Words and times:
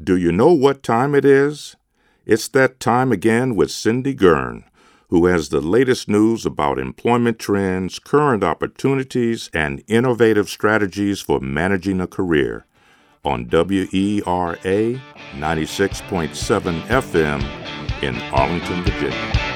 Do 0.00 0.16
you 0.16 0.30
know 0.30 0.52
what 0.52 0.84
time 0.84 1.16
it 1.16 1.24
is? 1.24 1.74
It's 2.24 2.46
that 2.48 2.78
time 2.78 3.10
again 3.10 3.56
with 3.56 3.72
Cindy 3.72 4.14
Gurn, 4.14 4.64
who 5.08 5.26
has 5.26 5.48
the 5.48 5.60
latest 5.60 6.08
news 6.08 6.46
about 6.46 6.78
employment 6.78 7.40
trends, 7.40 7.98
current 7.98 8.44
opportunities, 8.44 9.50
and 9.52 9.82
innovative 9.88 10.48
strategies 10.48 11.20
for 11.20 11.40
managing 11.40 12.00
a 12.00 12.06
career 12.06 12.64
on 13.24 13.48
WERA 13.48 15.00
96.7 15.34 16.82
FM 16.82 17.42
in 18.00 18.14
Arlington, 18.32 18.84
Virginia. 18.84 19.47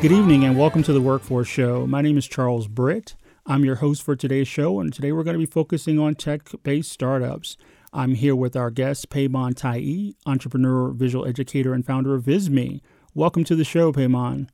Good 0.00 0.12
evening 0.12 0.44
and 0.44 0.56
welcome 0.56 0.84
to 0.84 0.92
the 0.92 1.00
Workforce 1.00 1.48
Show. 1.48 1.84
My 1.84 2.02
name 2.02 2.16
is 2.16 2.28
Charles 2.28 2.68
Britt. 2.68 3.16
I'm 3.46 3.64
your 3.64 3.74
host 3.74 4.04
for 4.04 4.14
today's 4.14 4.46
show, 4.46 4.78
and 4.78 4.92
today 4.92 5.10
we're 5.10 5.24
going 5.24 5.34
to 5.34 5.44
be 5.44 5.44
focusing 5.44 5.98
on 5.98 6.14
tech 6.14 6.42
based 6.62 6.92
startups. 6.92 7.56
I'm 7.92 8.14
here 8.14 8.36
with 8.36 8.54
our 8.54 8.70
guest, 8.70 9.10
Payman 9.10 9.54
Taei, 9.54 10.14
entrepreneur, 10.24 10.92
visual 10.92 11.26
educator, 11.26 11.74
and 11.74 11.84
founder 11.84 12.14
of 12.14 12.22
Visme. 12.22 12.80
Welcome 13.12 13.42
to 13.42 13.56
the 13.56 13.64
show, 13.64 13.92
Payman. 13.92 14.46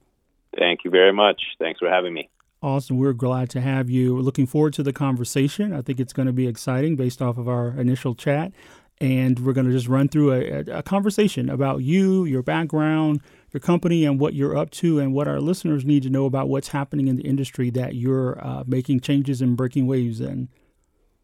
Thank 0.59 0.81
you 0.83 0.91
very 0.91 1.13
much. 1.13 1.43
Thanks 1.59 1.79
for 1.79 1.91
having 1.91 2.15
me. 2.15 2.31
Awesome. 2.63 2.97
We're 2.97 3.13
glad 3.13 3.51
to 3.51 3.61
have 3.61 3.91
you. 3.91 4.15
We're 4.15 4.23
looking 4.23 4.47
forward 4.47 4.73
to 4.73 4.83
the 4.83 4.95
conversation. 4.95 5.75
I 5.75 5.83
think 5.83 6.01
it's 6.01 6.15
going 6.15 6.27
to 6.27 6.33
be 6.33 6.47
exciting 6.49 6.97
based 6.97 7.21
off 7.21 7.37
of 7.37 7.47
our 7.47 7.79
initial 7.79 8.15
chat. 8.15 8.53
And 9.01 9.41
we're 9.41 9.53
going 9.53 9.67
to 9.67 9.73
just 9.73 9.89
run 9.89 10.09
through 10.09 10.33
a, 10.33 10.79
a 10.79 10.83
conversation 10.83 11.51
about 11.51 11.83
you, 11.83 12.25
your 12.25 12.43
background, 12.43 13.21
your 13.53 13.61
company 13.61 14.05
and 14.05 14.21
what 14.21 14.35
you're 14.35 14.57
up 14.57 14.71
to 14.71 14.99
and 14.99 15.13
what 15.13 15.29
our 15.29 15.41
listeners 15.41 15.85
need 15.85 16.03
to 16.05 16.11
know 16.11 16.27
about 16.27 16.49
what's 16.49 16.69
happening 16.69 17.09
in 17.09 17.17
the 17.17 17.23
industry 17.25 17.71
that 17.71 17.95
you're 17.95 18.39
uh, 18.45 18.65
making 18.67 19.01
changes 19.01 19.43
and 19.43 19.57
breaking 19.57 19.87
waves 19.87 20.21
in. 20.21 20.49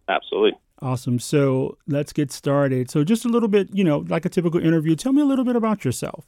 Absolutely. 0.08 0.58
Awesome. 0.82 1.18
So 1.18 1.76
let's 1.86 2.12
get 2.12 2.32
started. 2.32 2.90
So, 2.90 3.04
just 3.04 3.24
a 3.24 3.28
little 3.28 3.48
bit, 3.48 3.68
you 3.72 3.84
know, 3.84 3.98
like 4.08 4.24
a 4.24 4.30
typical 4.30 4.60
interview, 4.60 4.96
tell 4.96 5.12
me 5.12 5.20
a 5.20 5.26
little 5.26 5.44
bit 5.44 5.56
about 5.56 5.84
yourself. 5.84 6.26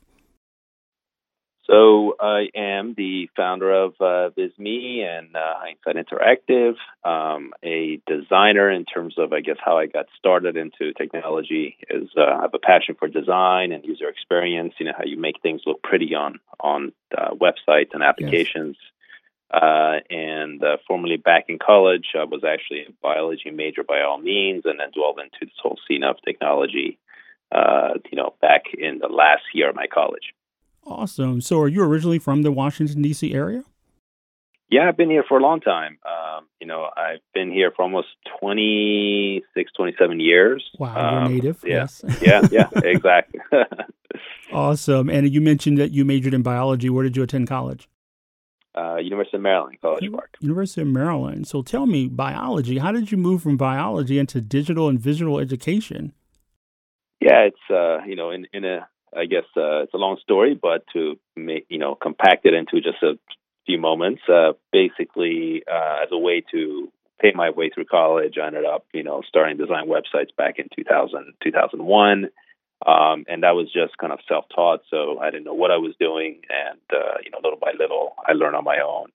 So 1.70 2.16
I 2.18 2.48
am 2.56 2.94
the 2.96 3.30
founder 3.36 3.72
of 3.72 3.92
uh, 4.00 4.30
Visme 4.36 5.04
and 5.06 5.36
uh, 5.36 5.54
HindSite 5.62 6.04
Interactive, 6.04 6.74
um, 7.08 7.52
a 7.62 8.00
designer 8.06 8.68
in 8.68 8.84
terms 8.84 9.14
of, 9.16 9.32
I 9.32 9.40
guess, 9.40 9.58
how 9.64 9.78
I 9.78 9.86
got 9.86 10.06
started 10.18 10.56
into 10.56 10.92
technology 10.94 11.76
is 11.88 12.08
uh, 12.16 12.22
I 12.22 12.42
have 12.42 12.54
a 12.54 12.58
passion 12.58 12.96
for 12.98 13.06
design 13.06 13.70
and 13.70 13.84
user 13.84 14.08
experience. 14.08 14.74
You 14.80 14.86
know 14.86 14.92
how 14.96 15.04
you 15.04 15.16
make 15.16 15.40
things 15.40 15.62
look 15.64 15.82
pretty 15.82 16.14
on 16.16 16.40
on 16.58 16.92
uh, 17.16 17.30
websites 17.34 17.90
and 17.94 18.02
applications. 18.02 18.76
Yes. 18.80 19.62
Uh, 19.62 20.00
and 20.10 20.64
uh, 20.64 20.78
formerly 20.88 21.18
back 21.18 21.44
in 21.48 21.58
college, 21.58 22.06
I 22.18 22.24
was 22.24 22.42
actually 22.42 22.86
a 22.88 22.92
biology 23.02 23.50
major 23.50 23.84
by 23.84 24.00
all 24.00 24.18
means, 24.18 24.62
and 24.64 24.80
then 24.80 24.90
dwelled 24.92 25.20
into 25.20 25.38
this 25.42 25.60
whole 25.62 25.78
scene 25.86 26.02
of 26.02 26.16
technology. 26.24 26.98
Uh, 27.52 27.94
you 28.10 28.16
know, 28.16 28.34
back 28.40 28.62
in 28.76 28.98
the 28.98 29.08
last 29.08 29.42
year 29.54 29.68
of 29.68 29.76
my 29.76 29.86
college. 29.86 30.32
Awesome. 30.84 31.40
So, 31.40 31.60
are 31.60 31.68
you 31.68 31.82
originally 31.82 32.18
from 32.18 32.42
the 32.42 32.52
Washington, 32.52 33.02
D.C. 33.02 33.32
area? 33.32 33.64
Yeah, 34.72 34.88
I've 34.88 34.96
been 34.96 35.10
here 35.10 35.24
for 35.28 35.38
a 35.38 35.42
long 35.42 35.60
time. 35.60 35.98
Um, 36.06 36.46
you 36.58 36.66
know, 36.66 36.88
I've 36.96 37.20
been 37.34 37.52
here 37.52 37.70
for 37.70 37.82
almost 37.82 38.08
26, 38.40 39.72
27 39.72 40.18
years. 40.18 40.64
Wow, 40.78 41.24
um, 41.24 41.34
native. 41.34 41.62
Yeah, 41.62 41.74
yes. 41.74 42.02
yeah, 42.22 42.48
yeah, 42.50 42.70
exactly. 42.82 43.40
awesome. 44.52 45.10
And 45.10 45.28
you 45.30 45.42
mentioned 45.42 45.76
that 45.76 45.90
you 45.90 46.06
majored 46.06 46.32
in 46.32 46.42
biology. 46.42 46.88
Where 46.88 47.04
did 47.04 47.18
you 47.18 47.22
attend 47.22 47.48
college? 47.48 47.86
Uh, 48.74 48.96
University 48.96 49.36
of 49.36 49.42
Maryland, 49.42 49.76
College 49.82 50.10
Park. 50.10 50.36
University 50.40 50.80
of 50.80 50.86
Maryland. 50.86 51.46
So 51.46 51.60
tell 51.60 51.84
me, 51.84 52.08
biology, 52.08 52.78
how 52.78 52.92
did 52.92 53.12
you 53.12 53.18
move 53.18 53.42
from 53.42 53.58
biology 53.58 54.18
into 54.18 54.40
digital 54.40 54.88
and 54.88 54.98
visual 54.98 55.38
education? 55.38 56.14
Yeah, 57.20 57.40
it's, 57.40 57.70
uh, 57.70 57.98
you 58.06 58.16
know, 58.16 58.30
in, 58.30 58.46
in 58.54 58.64
a 58.64 58.88
I 59.16 59.26
guess 59.26 59.44
uh, 59.56 59.82
it's 59.82 59.94
a 59.94 59.98
long 59.98 60.16
story, 60.22 60.58
but 60.60 60.84
to 60.94 61.18
make 61.36 61.66
you 61.68 61.78
know 61.78 61.94
compact 61.94 62.46
it 62.46 62.54
into 62.54 62.80
just 62.80 63.02
a 63.02 63.18
few 63.66 63.78
moments, 63.78 64.22
uh, 64.28 64.52
basically 64.72 65.62
uh, 65.70 66.02
as 66.02 66.08
a 66.10 66.18
way 66.18 66.42
to 66.52 66.90
pay 67.20 67.32
my 67.34 67.50
way 67.50 67.70
through 67.70 67.84
college, 67.84 68.34
I 68.42 68.46
ended 68.46 68.64
up 68.64 68.86
you 68.92 69.02
know 69.02 69.22
starting 69.26 69.56
design 69.56 69.88
websites 69.88 70.34
back 70.36 70.58
in 70.58 70.68
2000 70.74 71.34
2001. 71.42 72.28
Um, 72.84 73.24
and 73.28 73.44
that 73.44 73.54
was 73.54 73.72
just 73.72 73.96
kind 73.98 74.12
of 74.12 74.18
self-taught, 74.26 74.80
so 74.90 75.20
I 75.20 75.30
didn't 75.30 75.44
know 75.44 75.54
what 75.54 75.70
I 75.70 75.76
was 75.76 75.94
doing, 76.00 76.40
and 76.50 76.80
uh, 76.92 77.18
you 77.24 77.30
know, 77.30 77.38
little 77.40 77.56
by 77.60 77.70
little, 77.78 78.16
I 78.26 78.32
learned 78.32 78.56
on 78.56 78.64
my 78.64 78.78
own. 78.84 79.06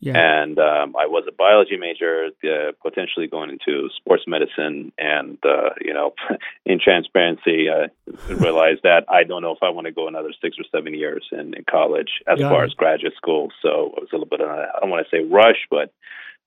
Yeah. 0.00 0.16
And 0.16 0.58
um, 0.58 0.96
I 0.96 1.06
was 1.06 1.24
a 1.28 1.32
biology 1.32 1.76
major, 1.76 2.30
uh, 2.42 2.72
potentially 2.82 3.26
going 3.26 3.50
into 3.50 3.90
sports 3.96 4.24
medicine. 4.26 4.92
And, 4.96 5.36
uh, 5.44 5.70
you 5.80 5.92
know, 5.92 6.14
in 6.64 6.80
transparency, 6.82 7.68
I 7.68 7.88
realized 8.32 8.80
that 8.84 9.04
I 9.08 9.24
don't 9.24 9.42
know 9.42 9.52
if 9.52 9.62
I 9.62 9.68
want 9.68 9.86
to 9.86 9.92
go 9.92 10.08
another 10.08 10.32
six 10.40 10.56
or 10.58 10.64
seven 10.72 10.94
years 10.94 11.28
in, 11.32 11.52
in 11.54 11.64
college 11.70 12.08
as 12.26 12.40
far 12.40 12.64
as 12.64 12.72
graduate 12.72 13.14
school. 13.16 13.50
So 13.60 13.92
it 13.96 14.00
was 14.00 14.08
a 14.12 14.16
little 14.16 14.26
bit 14.26 14.40
of 14.40 14.48
a, 14.48 14.72
I 14.74 14.80
don't 14.80 14.90
want 14.90 15.06
to 15.06 15.16
say 15.16 15.22
rush, 15.22 15.66
but 15.70 15.92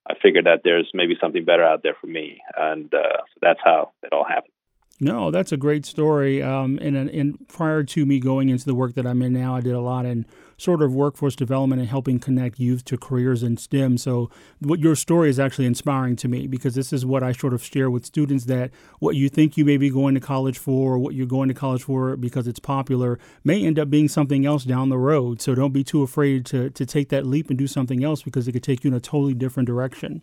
I 0.08 0.16
figured 0.22 0.46
that 0.46 0.62
there's 0.64 0.90
maybe 0.94 1.16
something 1.22 1.46
better 1.46 1.64
out 1.64 1.84
there 1.84 1.96
for 2.00 2.08
me. 2.08 2.42
And 2.58 2.92
uh, 2.94 3.22
so 3.34 3.40
that's 3.42 3.60
how 3.64 3.92
it 4.02 4.14
all 4.14 4.26
happened. 4.26 4.53
No, 5.00 5.32
that's 5.32 5.52
a 5.52 5.58
great 5.58 5.86
story. 5.86 6.42
Um, 6.42 6.78
and, 6.82 6.96
and 6.96 7.48
prior 7.48 7.84
to 7.84 8.06
me 8.06 8.20
going 8.20 8.50
into 8.50 8.66
the 8.66 8.76
work 8.76 8.94
that 8.94 9.08
I'm 9.08 9.22
in 9.22 9.34
now, 9.34 9.56
I 9.56 9.62
did 9.62 9.74
a 9.74 9.82
lot 9.82 10.06
in 10.06 10.26
sort 10.58 10.82
of 10.82 10.94
workforce 10.94 11.36
development 11.36 11.82
and 11.82 11.90
helping 11.90 12.20
connect 12.20 12.60
youth 12.60 12.86
to 12.86 12.98
careers 12.98 13.42
in 13.44 13.58
STEM. 13.58 13.98
So, 13.98 14.30
what 14.60 14.80
your 14.80 14.96
story 14.96 15.30
is 15.30 15.40
actually 15.40 15.66
inspiring 15.66 16.16
to 16.18 16.28
me 16.28 16.48
because 16.48 16.76
this 16.76 16.94
is 16.94 17.06
what 17.06 17.24
I 17.24 17.32
sort 17.32 17.54
of 17.54 17.64
share 17.64 17.90
with 17.90 18.06
students 18.06 18.46
that 18.46 18.72
what 19.00 19.16
you 19.16 19.30
think 19.30 19.58
you 19.58 19.66
may 19.66 19.78
be 19.78 19.90
going 19.90 20.14
to 20.14 20.22
college 20.22 20.58
for, 20.60 20.94
or 20.94 21.00
what 21.00 21.16
you're 21.16 21.26
going 21.26 21.50
to 21.50 21.56
college 21.56 21.84
for 21.84 22.16
because 22.16 22.48
it's 22.48 22.60
popular, 22.60 23.20
may 23.44 23.66
end 23.66 23.80
up 23.80 23.90
being 23.90 24.08
something 24.08 24.46
else 24.46 24.64
down 24.64 24.90
the 24.90 24.98
road. 24.98 25.42
So, 25.42 25.56
don't 25.56 25.74
be 25.74 25.84
too 25.84 26.04
afraid 26.04 26.46
to, 26.48 26.70
to 26.70 26.86
take 26.86 27.10
that 27.10 27.26
leap 27.26 27.50
and 27.50 27.58
do 27.58 27.68
something 27.68 28.04
else 28.04 28.22
because 28.22 28.48
it 28.48 28.52
could 28.54 28.64
take 28.64 28.84
you 28.84 28.90
in 28.90 28.94
a 28.94 29.02
totally 29.02 29.34
different 29.34 29.68
direction. 29.68 30.22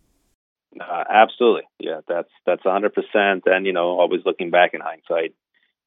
Uh, 0.81 1.05
absolutely, 1.11 1.69
yeah, 1.79 2.01
that's 2.09 2.31
that's 2.47 2.65
a 2.65 2.71
hundred 2.71 2.95
percent. 2.95 3.43
And 3.47 3.67
you 3.67 3.73
know, 3.73 4.01
always 4.01 4.23
looking 4.25 4.51
back 4.51 4.73
in 4.73 4.81
hindsight, 4.81 5.35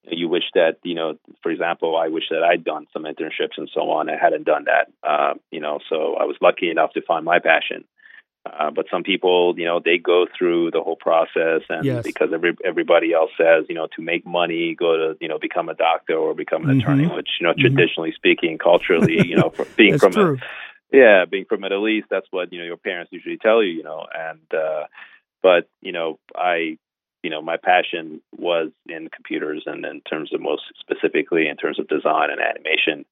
you 0.03 0.29
wish 0.29 0.43
that 0.53 0.77
you 0.83 0.93
know, 0.93 1.17
for 1.41 1.51
example, 1.51 1.97
I 1.97 2.09
wish 2.09 2.25
that 2.29 2.43
I'd 2.43 2.63
done 2.63 2.85
some 2.93 3.03
internships 3.03 3.57
and 3.57 3.69
so 3.73 3.89
on. 3.89 4.09
I 4.09 4.17
hadn't 4.21 4.43
done 4.45 4.65
that, 4.65 4.91
uh, 5.07 5.33
you 5.51 5.59
know, 5.59 5.79
so 5.89 6.15
I 6.15 6.25
was 6.25 6.35
lucky 6.41 6.69
enough 6.69 6.93
to 6.93 7.01
find 7.01 7.25
my 7.25 7.39
passion. 7.39 7.85
Uh, 8.45 8.69
but 8.71 8.85
some 8.91 9.03
people, 9.03 9.53
you 9.57 9.63
know, 9.63 9.79
they 9.83 9.97
go 9.97 10.27
through 10.37 10.69
the 10.69 10.81
whole 10.81 10.97
process, 10.97 11.61
and 11.69 11.85
yes. 11.85 12.03
because 12.03 12.29
every 12.33 12.53
everybody 12.65 13.13
else 13.13 13.31
says, 13.37 13.65
you 13.69 13.75
know, 13.75 13.87
to 13.95 14.01
make 14.01 14.25
money, 14.25 14.75
go 14.77 14.97
to, 14.97 15.17
you 15.21 15.29
know, 15.29 15.39
become 15.39 15.69
a 15.69 15.73
doctor 15.73 16.17
or 16.17 16.35
become 16.35 16.63
an 16.63 16.71
mm-hmm. 16.71 16.79
attorney, 16.81 17.07
which, 17.07 17.29
you 17.39 17.47
know, 17.47 17.53
mm-hmm. 17.53 17.61
traditionally 17.61 18.11
speaking, 18.11 18.57
culturally, 18.57 19.25
you 19.25 19.37
know, 19.37 19.53
being 19.77 19.97
from 19.97 20.11
true. 20.11 20.35
a 20.35 20.37
yeah, 20.93 21.25
being 21.29 21.45
from 21.45 21.61
Middle 21.61 21.87
East, 21.87 22.07
that's 22.09 22.27
what 22.29 22.53
you 22.53 22.59
know 22.59 22.65
your 22.65 22.77
parents 22.77 23.11
usually 23.11 23.37
tell 23.37 23.63
you, 23.63 23.71
you 23.71 23.83
know. 23.83 24.05
And 24.13 24.53
uh, 24.53 24.85
but 25.41 25.67
you 25.81 25.91
know, 25.91 26.19
I, 26.35 26.77
you 27.23 27.29
know, 27.31 27.41
my 27.41 27.57
passion 27.57 28.21
was 28.37 28.69
in 28.87 29.09
computers, 29.09 29.63
and 29.65 29.83
in 29.85 30.01
terms 30.01 30.33
of 30.33 30.39
most 30.39 30.61
specifically 30.79 31.47
in 31.47 31.57
terms 31.57 31.79
of 31.79 31.87
design 31.87 32.29
and 32.29 32.39
animation. 32.39 33.05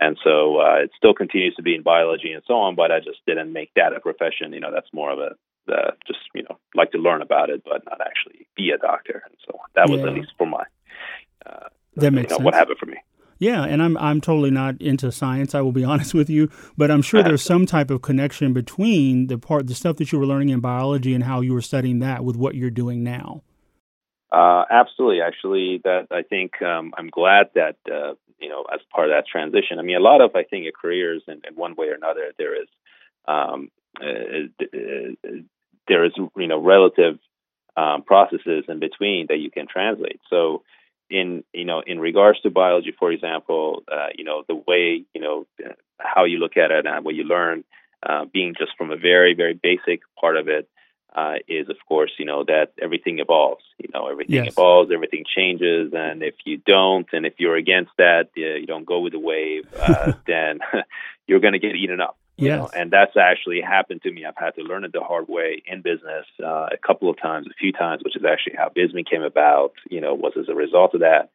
And 0.00 0.16
so 0.22 0.60
uh, 0.60 0.84
it 0.84 0.92
still 0.96 1.12
continues 1.12 1.56
to 1.56 1.62
be 1.62 1.74
in 1.74 1.82
biology 1.82 2.30
and 2.30 2.42
so 2.46 2.54
on, 2.54 2.76
but 2.76 2.92
I 2.92 3.00
just 3.00 3.18
didn't 3.26 3.52
make 3.52 3.72
that 3.74 3.92
a 3.92 4.00
profession. 4.00 4.52
You 4.52 4.60
know, 4.60 4.72
that's 4.72 4.92
more 4.92 5.10
of 5.10 5.18
a 5.18 5.34
uh, 5.70 5.90
just 6.06 6.20
you 6.34 6.44
know 6.44 6.58
like 6.74 6.92
to 6.92 6.98
learn 6.98 7.20
about 7.20 7.50
it, 7.50 7.62
but 7.62 7.84
not 7.84 8.00
actually 8.00 8.46
be 8.56 8.70
a 8.70 8.78
doctor. 8.78 9.22
And 9.26 9.34
so 9.46 9.58
on. 9.58 9.68
that 9.74 9.90
was 9.90 10.00
yeah. 10.00 10.06
at 10.06 10.14
least 10.14 10.32
for 10.38 10.46
my 10.46 10.64
uh, 11.44 11.68
that 11.96 12.12
makes 12.12 12.30
you 12.30 12.30
know, 12.30 12.36
sense. 12.36 12.44
what 12.44 12.54
happened 12.54 12.78
for 12.78 12.86
me. 12.86 12.96
Yeah, 13.38 13.64
and 13.64 13.82
I'm 13.82 13.96
I'm 13.98 14.20
totally 14.20 14.50
not 14.50 14.80
into 14.80 15.12
science. 15.12 15.54
I 15.54 15.60
will 15.60 15.72
be 15.72 15.84
honest 15.92 16.14
with 16.14 16.28
you, 16.28 16.50
but 16.76 16.90
I'm 16.90 17.02
sure 17.02 17.22
there's 17.22 17.42
some 17.54 17.66
type 17.66 17.90
of 17.90 18.02
connection 18.02 18.52
between 18.52 19.28
the 19.28 19.38
part, 19.38 19.66
the 19.66 19.74
stuff 19.74 19.96
that 19.96 20.12
you 20.12 20.18
were 20.18 20.26
learning 20.26 20.50
in 20.50 20.60
biology, 20.60 21.14
and 21.14 21.24
how 21.24 21.40
you 21.40 21.54
were 21.54 21.62
studying 21.62 22.00
that 22.00 22.24
with 22.24 22.36
what 22.36 22.54
you're 22.54 22.70
doing 22.70 23.02
now. 23.02 23.42
Uh, 24.30 24.64
absolutely, 24.70 25.22
actually, 25.22 25.80
that 25.84 26.08
I 26.10 26.22
think 26.22 26.60
um, 26.62 26.92
I'm 26.96 27.08
glad 27.08 27.50
that 27.54 27.76
uh, 27.90 28.14
you 28.38 28.48
know 28.48 28.64
as 28.72 28.80
part 28.94 29.10
of 29.10 29.16
that 29.16 29.26
transition. 29.30 29.78
I 29.78 29.82
mean, 29.82 29.96
a 29.96 30.00
lot 30.00 30.20
of 30.20 30.34
I 30.34 30.42
think 30.42 30.64
your 30.64 30.72
careers, 30.72 31.22
in, 31.28 31.40
in 31.48 31.54
one 31.54 31.74
way 31.76 31.86
or 31.86 31.94
another, 31.94 32.32
there 32.36 32.60
is 32.60 32.68
um, 33.26 33.70
uh, 34.00 34.04
uh 34.62 35.30
there 35.86 36.04
is 36.04 36.12
you 36.36 36.46
know 36.46 36.60
relative 36.60 37.18
um, 37.76 38.02
processes 38.02 38.64
in 38.68 38.80
between 38.80 39.26
that 39.28 39.38
you 39.38 39.50
can 39.50 39.66
translate. 39.66 40.20
So 40.28 40.62
in 41.10 41.44
you 41.52 41.64
know 41.64 41.82
in 41.86 41.98
regards 41.98 42.40
to 42.40 42.50
biology, 42.50 42.92
for 42.98 43.10
example, 43.10 43.82
uh, 43.90 44.08
you 44.16 44.24
know 44.24 44.44
the 44.48 44.54
way 44.54 45.04
you 45.14 45.20
know 45.20 45.46
how 45.98 46.24
you 46.24 46.38
look 46.38 46.56
at 46.56 46.70
it 46.70 46.86
and 46.86 47.04
what 47.04 47.14
you 47.14 47.24
learn, 47.24 47.64
uh, 48.02 48.24
being 48.32 48.54
just 48.58 48.72
from 48.76 48.90
a 48.90 48.96
very 48.96 49.34
very 49.34 49.54
basic 49.54 50.00
part 50.20 50.36
of 50.36 50.48
it, 50.48 50.68
uh, 51.14 51.34
is, 51.48 51.68
of 51.70 51.76
course, 51.86 52.12
you 52.18 52.24
know 52.24 52.44
that 52.44 52.72
everything 52.80 53.18
evolves. 53.18 53.64
You 53.78 53.88
know, 53.94 54.08
everything 54.08 54.44
Yes. 54.44 54.52
evolves, 54.52 54.90
everything 54.92 55.24
changes, 55.24 55.92
and 55.94 56.22
if 56.22 56.34
you 56.44 56.58
don't, 56.58 57.06
and 57.12 57.24
if 57.24 57.34
you're 57.38 57.56
against 57.56 57.92
that, 57.96 58.28
you 58.34 58.66
don't 58.66 58.84
go 58.84 59.00
with 59.00 59.12
the 59.12 59.18
wave, 59.18 59.64
uh, 59.80 60.12
then 60.26 60.60
you're 61.26 61.40
going 61.40 61.54
to 61.54 61.58
get 61.58 61.74
eaten 61.76 62.00
up. 62.00 62.17
You 62.38 62.50
know, 62.50 62.70
and 62.72 62.90
that's 62.90 63.16
actually 63.16 63.60
happened 63.60 64.02
to 64.02 64.12
me. 64.12 64.24
I've 64.24 64.36
had 64.36 64.54
to 64.54 64.62
learn 64.62 64.84
it 64.84 64.92
the 64.92 65.00
hard 65.00 65.28
way 65.28 65.62
in 65.66 65.82
business 65.82 66.24
uh, 66.42 66.68
a 66.72 66.78
couple 66.86 67.10
of 67.10 67.20
times, 67.20 67.48
a 67.48 67.54
few 67.58 67.72
times, 67.72 68.02
which 68.04 68.16
is 68.16 68.24
actually 68.24 68.54
how 68.56 68.68
Visme 68.68 69.04
came 69.08 69.22
about. 69.22 69.72
You 69.90 70.00
know, 70.00 70.14
was 70.14 70.34
as 70.38 70.48
a 70.48 70.54
result 70.54 70.94
of 70.94 71.00
that. 71.00 71.30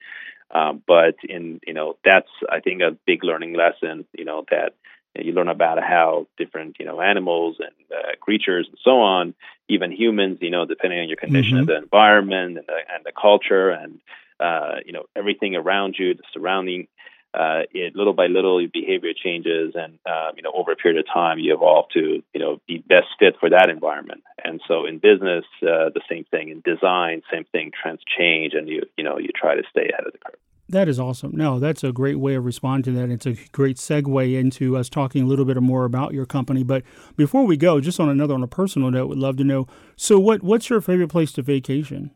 Um, 0.51 0.81
but 0.87 1.15
in 1.27 1.59
you 1.67 1.73
know, 1.73 1.97
that's 2.05 2.29
I 2.49 2.61
think 2.61 2.81
a 2.81 2.97
big 3.05 3.23
learning 3.23 3.53
lesson. 3.53 4.05
You 4.17 4.23
know 4.23 4.45
that 4.49 4.75
you 5.15 5.33
learn 5.33 5.49
about 5.49 5.81
how 5.83 6.27
different 6.37 6.77
you 6.79 6.85
know 6.85 7.01
animals 7.01 7.57
and 7.59 7.75
uh, 7.91 8.15
creatures 8.21 8.67
and 8.69 8.77
so 8.83 9.01
on, 9.01 9.33
even 9.67 9.91
humans. 9.91 10.37
You 10.41 10.51
know, 10.51 10.65
depending 10.65 10.99
on 10.99 11.09
your 11.09 11.17
condition 11.17 11.57
of 11.57 11.67
the 11.67 11.77
environment 11.77 12.57
and 12.57 12.67
the, 12.67 12.77
and 12.93 13.03
the 13.03 13.11
culture 13.11 13.69
and 13.69 13.99
uh, 14.39 14.75
you 14.85 14.93
know 14.93 15.03
everything 15.15 15.55
around 15.55 15.95
you, 15.99 16.13
the 16.13 16.23
surrounding 16.33 16.87
uh, 17.33 17.61
it 17.71 17.95
little 17.95 18.13
by 18.13 18.27
little 18.27 18.61
your 18.61 18.69
behavior 18.71 19.11
changes 19.13 19.73
and 19.75 19.99
um, 20.05 20.33
you 20.35 20.41
know 20.43 20.51
over 20.53 20.71
a 20.71 20.75
period 20.75 20.99
of 20.99 21.05
time 21.11 21.39
you 21.39 21.53
evolve 21.53 21.85
to 21.93 22.21
you 22.33 22.39
know 22.39 22.61
be 22.67 22.77
best 22.77 23.07
fit 23.19 23.35
for 23.39 23.49
that 23.49 23.69
environment 23.69 24.23
and 24.43 24.61
so 24.67 24.85
in 24.85 24.99
business 24.99 25.45
uh, 25.63 25.89
the 25.93 26.01
same 26.09 26.25
thing 26.25 26.49
in 26.49 26.61
design 26.61 27.21
same 27.31 27.45
thing 27.51 27.71
trends 27.81 28.01
change 28.17 28.53
and 28.53 28.67
you 28.67 28.83
you 28.97 29.03
know 29.03 29.17
you 29.17 29.29
try 29.35 29.55
to 29.55 29.63
stay 29.69 29.89
ahead 29.89 30.05
of 30.05 30.13
the 30.13 30.19
curve 30.19 30.39
That 30.69 30.87
is 30.87 30.99
awesome. 30.99 31.31
No, 31.35 31.59
that's 31.59 31.83
a 31.83 31.91
great 31.91 32.19
way 32.19 32.35
of 32.35 32.45
responding 32.45 32.93
to 32.93 32.99
that. 32.99 33.11
It's 33.11 33.25
a 33.25 33.35
great 33.51 33.77
segue 33.77 34.39
into 34.39 34.77
us 34.77 34.89
talking 34.89 35.21
a 35.21 35.27
little 35.27 35.45
bit 35.45 35.61
more 35.61 35.83
about 35.85 36.13
your 36.13 36.25
company. 36.25 36.63
But 36.63 36.83
before 37.17 37.45
we 37.45 37.57
go, 37.57 37.81
just 37.81 37.99
on 37.99 38.09
another, 38.09 38.33
on 38.33 38.43
a 38.43 38.47
personal 38.47 38.89
note, 38.89 39.07
would 39.09 39.17
love 39.19 39.37
to 39.37 39.43
know. 39.43 39.67
So, 39.97 40.17
what 40.17 40.41
what's 40.41 40.69
your 40.69 40.81
favorite 40.81 41.09
place 41.09 41.33
to 41.33 41.41
vacation? 41.41 42.11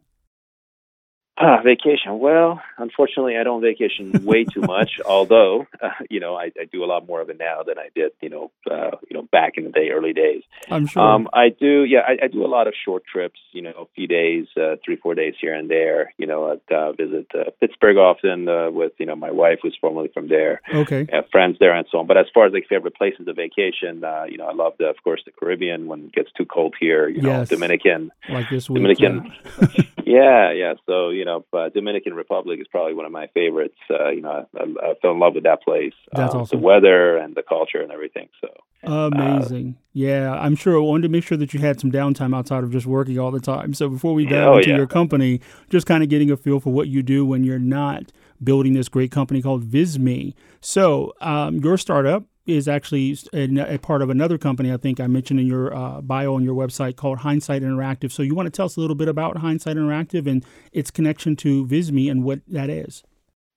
Ah, 1.39 1.61
vacation. 1.61 2.17
Well, 2.19 2.61
unfortunately, 2.77 3.37
I 3.37 3.43
don't 3.43 3.61
vacation 3.61 4.25
way 4.25 4.43
too 4.43 4.61
much. 4.61 4.99
although, 5.05 5.67
uh, 5.81 5.89
you 6.09 6.19
know, 6.19 6.35
I, 6.35 6.51
I 6.59 6.65
do 6.71 6.83
a 6.83 6.87
lot 6.87 7.07
more 7.07 7.21
of 7.21 7.29
it 7.29 7.37
now 7.37 7.61
than 7.61 7.77
I 7.77 7.89
did, 7.93 8.11
you 8.21 8.29
know, 8.29 8.51
uh, 8.69 8.97
you 9.07 9.15
know, 9.15 9.27
back 9.31 9.53
in 9.57 9.63
the 9.63 9.69
day, 9.69 9.89
early 9.89 10.13
days. 10.13 10.41
I'm 10.71 10.87
sure. 10.87 11.01
Um, 11.01 11.29
I 11.33 11.49
do, 11.49 11.83
yeah, 11.83 11.99
I, 12.07 12.25
I 12.25 12.27
do 12.27 12.43
a 12.43 12.47
lot 12.47 12.67
of 12.67 12.73
short 12.83 13.03
trips. 13.05 13.39
You 13.51 13.61
know, 13.61 13.69
a 13.71 13.85
few 13.95 14.07
days, 14.07 14.47
uh, 14.59 14.77
three, 14.83 14.95
four 14.95 15.13
days 15.13 15.35
here 15.39 15.53
and 15.53 15.69
there. 15.69 16.11
You 16.17 16.25
know, 16.25 16.51
I'd 16.51 16.73
uh, 16.73 16.93
visit 16.93 17.27
uh, 17.35 17.51
Pittsburgh 17.59 17.97
often 17.97 18.49
uh, 18.49 18.71
with, 18.71 18.93
you 18.97 19.05
know, 19.05 19.15
my 19.15 19.31
wife, 19.31 19.59
who's 19.61 19.77
formerly 19.79 20.09
from 20.13 20.29
there. 20.29 20.61
okay. 20.73 21.07
I 21.11 21.17
have 21.17 21.29
friends 21.31 21.57
there 21.59 21.73
and 21.75 21.85
so 21.91 21.99
on. 21.99 22.07
But 22.07 22.17
as 22.17 22.25
far 22.33 22.47
as 22.47 22.53
like 22.53 22.65
favorite 22.67 22.95
places 22.95 23.27
of 23.27 23.35
vacation, 23.35 24.03
uh, 24.03 24.23
you 24.27 24.37
know, 24.37 24.47
I 24.47 24.53
love 24.53 24.73
the, 24.79 24.85
of 24.85 24.95
course, 25.03 25.21
the 25.25 25.31
Caribbean 25.31 25.85
when 25.87 26.05
it 26.05 26.13
gets 26.13 26.31
too 26.35 26.45
cold 26.45 26.73
here. 26.79 27.07
You 27.07 27.21
know, 27.21 27.29
Yes. 27.29 27.49
Dominican. 27.49 28.11
Like 28.29 28.49
this 28.49 28.69
week. 28.69 28.77
Dominican. 28.77 29.31
yeah. 29.75 29.83
Yeah, 30.07 30.53
yeah. 30.53 30.73
So 30.85 31.09
you 31.09 31.25
know, 31.27 31.45
uh, 31.53 31.69
Dominican 31.69 32.13
Republic 32.15 32.59
is 32.59 32.68
probably 32.68 32.94
one 32.95 33.06
of 33.06 33.12
my 33.12 33.27
favorites. 33.33 33.77
Uh, 33.89 34.09
you 34.09 34.21
know, 34.21 34.47
I, 34.57 34.62
I 34.62 34.94
fell 35.01 35.12
in 35.12 35.19
love 35.19 35.35
with 35.35 35.44
that 35.44 35.62
place. 35.62 35.94
That's 36.13 36.33
um, 36.33 36.41
awesome. 36.41 36.59
The 36.59 36.65
weather 36.65 37.18
and 37.18 37.35
the 37.35 37.44
culture 37.44 37.81
and 37.81 37.91
everything. 37.91 38.29
So 38.41 38.50
Amazing. 38.83 39.77
yeah, 39.94 40.33
I'm 40.33 40.56
sure. 40.56 40.75
I 40.75 40.79
wanted 40.79 41.03
to 41.03 41.09
make 41.09 41.24
sure 41.24 41.38
that 41.38 41.53
you 41.53 41.59
had 41.59 41.79
some 41.79 41.91
downtime 41.91 42.35
outside 42.35 42.63
of 42.63 42.71
just 42.71 42.85
working 42.85 43.19
all 43.19 43.31
the 43.31 43.39
time. 43.39 43.74
So 43.74 43.89
before 43.89 44.13
we 44.13 44.25
dive 44.25 44.47
Oh, 44.47 44.57
into 44.57 44.69
yeah. 44.69 44.77
your 44.77 44.88
company, 44.88 45.41
just 45.69 45.85
kind 45.85 46.03
of 46.03 46.09
getting 46.09 46.31
a 46.31 46.38
feel 46.38 46.59
for 46.59 46.71
what 46.71 46.88
you 46.88 47.03
do 47.03 47.25
when 47.25 47.44
you're 47.44 47.59
not 47.59 48.12
building 48.44 48.73
this 48.73 48.88
great 48.89 49.12
company 49.12 49.41
called 49.41 49.69
Visme. 49.69 50.33
So 50.62 51.13
um, 51.21 51.57
your 51.57 51.77
startup 51.77 52.23
is 52.47 52.67
actually 52.67 53.17
a, 53.33 53.75
a 53.75 53.77
part 53.77 54.01
of 54.01 54.09
another 54.09 54.38
company. 54.38 54.71
I 54.71 54.77
think 54.77 54.99
I 54.99 55.07
mentioned 55.07 55.39
in 55.39 55.47
your 55.47 55.75
uh, 55.75 56.01
bio 56.01 56.33
on 56.33 56.44
your 56.44 56.55
website 56.55 56.95
called 56.95 57.19
HindSite 57.19 57.61
Interactive. 57.61 58.11
So 58.11 58.23
you 58.23 58.33
want 58.33 58.47
to 58.47 58.51
tell 58.51 58.65
us 58.65 58.77
a 58.77 58.79
little 58.79 58.95
bit 58.95 59.09
about 59.09 59.35
HindSite 59.35 59.75
Interactive 59.75 60.27
and 60.27 60.45
its 60.71 60.89
connection 60.89 61.35
to 61.38 61.65
Visme 61.67 62.09
and 62.09 62.23
what 62.23 62.39
that 62.47 62.69
is. 62.69 63.03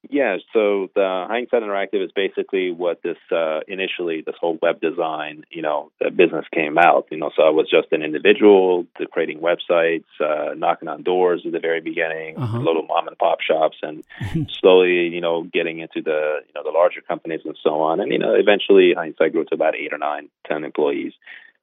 Yeah. 0.09 0.39
So 0.55 0.89
the 0.95 1.01
HindSite 1.01 1.53
Interactive 1.63 2.03
is 2.05 2.11
basically 2.13 2.71
what 2.71 3.03
this 3.03 3.19
uh, 3.31 3.61
initially 3.69 4.23
this 4.25 4.35
whole 4.41 4.59
web 4.63 4.81
design 4.81 5.45
you 5.51 5.61
know 5.63 5.91
the 6.01 6.11
business 6.11 6.47
came 6.55 6.79
out. 6.79 7.07
You 7.11 7.19
know, 7.19 7.31
so 7.37 7.43
I 7.43 7.51
was 7.51 7.69
just 7.71 7.93
an 7.93 8.03
individual 8.03 8.87
to 8.99 9.07
creating 9.07 9.41
websites, 9.41 10.05
uh, 10.21 10.55
knocking 10.57 10.89
on 10.89 11.03
doors 11.03 11.43
at 11.45 11.53
the 11.53 11.61
very 11.61 11.81
beginning, 11.81 12.39
Uh-huh. 12.39 12.59
little 12.59 12.85
mom 12.85 13.09
and 13.09 13.19
pop 13.19 13.41
shops, 13.43 13.77
and 13.83 14.03
slowly 14.61 15.09
you 15.09 15.21
know 15.21 15.43
getting 15.43 15.81
into 15.81 16.01
the 16.03 16.39
you 16.47 16.53
know 16.55 16.63
the 16.65 16.71
larger 16.71 17.03
companies 17.03 17.41
and 17.45 17.57
so 17.63 17.83
on. 17.83 18.01
And 18.01 18.11
you 18.11 18.19
know 18.19 18.35
eventually 18.35 18.95
HindSite 18.97 19.33
grew 19.33 19.45
to 19.45 19.55
about 19.55 19.75
eight 19.77 19.93
or 19.93 19.99
nine, 19.99 20.29
ten 20.49 20.65
employees. 20.65 21.13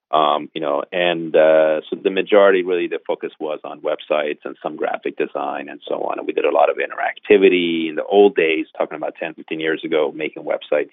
Um, 0.10 0.50
you 0.54 0.62
know, 0.62 0.84
and 0.92 1.36
uh, 1.36 1.82
so 1.90 1.98
the 2.02 2.10
majority 2.10 2.64
really 2.64 2.88
the 2.88 3.00
focus 3.06 3.32
was 3.42 3.60
on 3.66 3.82
websites 3.82 4.40
and 4.46 4.56
some 4.64 4.78
graphic 4.78 5.18
design 5.18 5.68
and 5.68 5.82
so 5.86 5.96
on. 5.96 6.18
And 6.18 6.26
we 6.26 6.32
did 6.32 6.46
a 6.46 6.52
lot 6.52 6.70
of 6.70 6.78
interactivity 6.78 7.90
in 7.90 7.96
the 7.96 8.06
old 8.06 8.34
days, 8.34 8.68
talking 8.78 8.96
about 8.96 9.16
10, 9.20 9.34
15 9.34 9.60
years 9.60 9.84
ago, 9.84 10.14
making 10.16 10.44
websites 10.44 10.92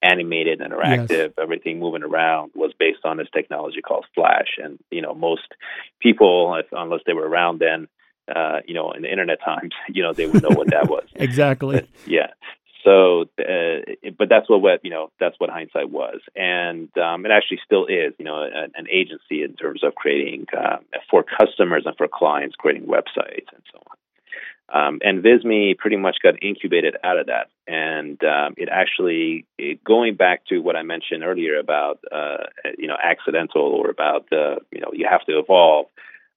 animated, 0.00 0.60
interactive, 0.60 1.32
everything 1.40 1.80
moving 1.80 2.04
around 2.04 2.52
was 2.54 2.72
based 2.78 3.00
on 3.04 3.16
this 3.16 3.28
technology 3.34 3.82
called 3.82 4.06
Flash. 4.14 4.58
And, 4.62 4.78
you 4.90 5.02
know, 5.02 5.14
most 5.14 5.48
people, 6.00 6.54
if, 6.54 6.66
unless 6.70 7.00
they 7.04 7.14
were 7.14 7.28
around 7.28 7.58
then, 7.58 7.88
uh, 8.34 8.60
you 8.66 8.74
know, 8.74 8.92
in 8.92 9.02
the 9.02 9.10
internet 9.10 9.38
times, 9.44 9.72
you 9.88 10.02
know, 10.02 10.12
they 10.12 10.26
would 10.26 10.42
know 10.42 10.50
what 10.50 10.70
that 10.70 10.88
was. 10.88 11.04
Exactly. 11.14 11.88
Yeah. 12.06 12.28
So, 12.84 13.26
uh, 13.38 14.10
but 14.18 14.28
that's 14.28 14.48
what, 14.50 14.60
what 14.60 14.80
you 14.82 14.90
know. 14.90 15.10
That's 15.20 15.38
what 15.38 15.50
HindSite 15.50 15.90
was, 15.90 16.20
and 16.34 16.88
um, 16.98 17.24
it 17.24 17.30
actually 17.30 17.60
still 17.64 17.86
is. 17.86 18.12
You 18.18 18.24
know, 18.24 18.42
an, 18.42 18.72
an 18.74 18.86
agency 18.90 19.42
in 19.42 19.54
terms 19.54 19.84
of 19.84 19.94
creating 19.94 20.46
uh, 20.56 20.78
for 21.10 21.24
customers 21.24 21.84
and 21.86 21.96
for 21.96 22.08
clients, 22.08 22.56
creating 22.56 22.88
websites 22.88 23.46
and 23.52 23.62
so 23.72 23.78
on. 23.88 23.96
Um, 24.74 25.00
and 25.04 25.22
Visme 25.22 25.76
pretty 25.76 25.96
much 25.96 26.16
got 26.22 26.42
incubated 26.42 26.96
out 27.04 27.18
of 27.18 27.26
that, 27.26 27.50
and 27.68 28.18
um, 28.24 28.54
it 28.56 28.68
actually 28.70 29.44
it, 29.58 29.84
going 29.84 30.14
back 30.16 30.46
to 30.46 30.58
what 30.60 30.76
I 30.76 30.82
mentioned 30.82 31.22
earlier 31.22 31.58
about 31.58 32.00
uh, 32.10 32.44
you 32.78 32.88
know 32.88 32.96
accidental 33.00 33.62
or 33.62 33.90
about 33.90 34.26
uh, 34.32 34.56
you 34.70 34.80
know 34.80 34.90
you 34.92 35.06
have 35.08 35.24
to 35.26 35.38
evolve. 35.38 35.86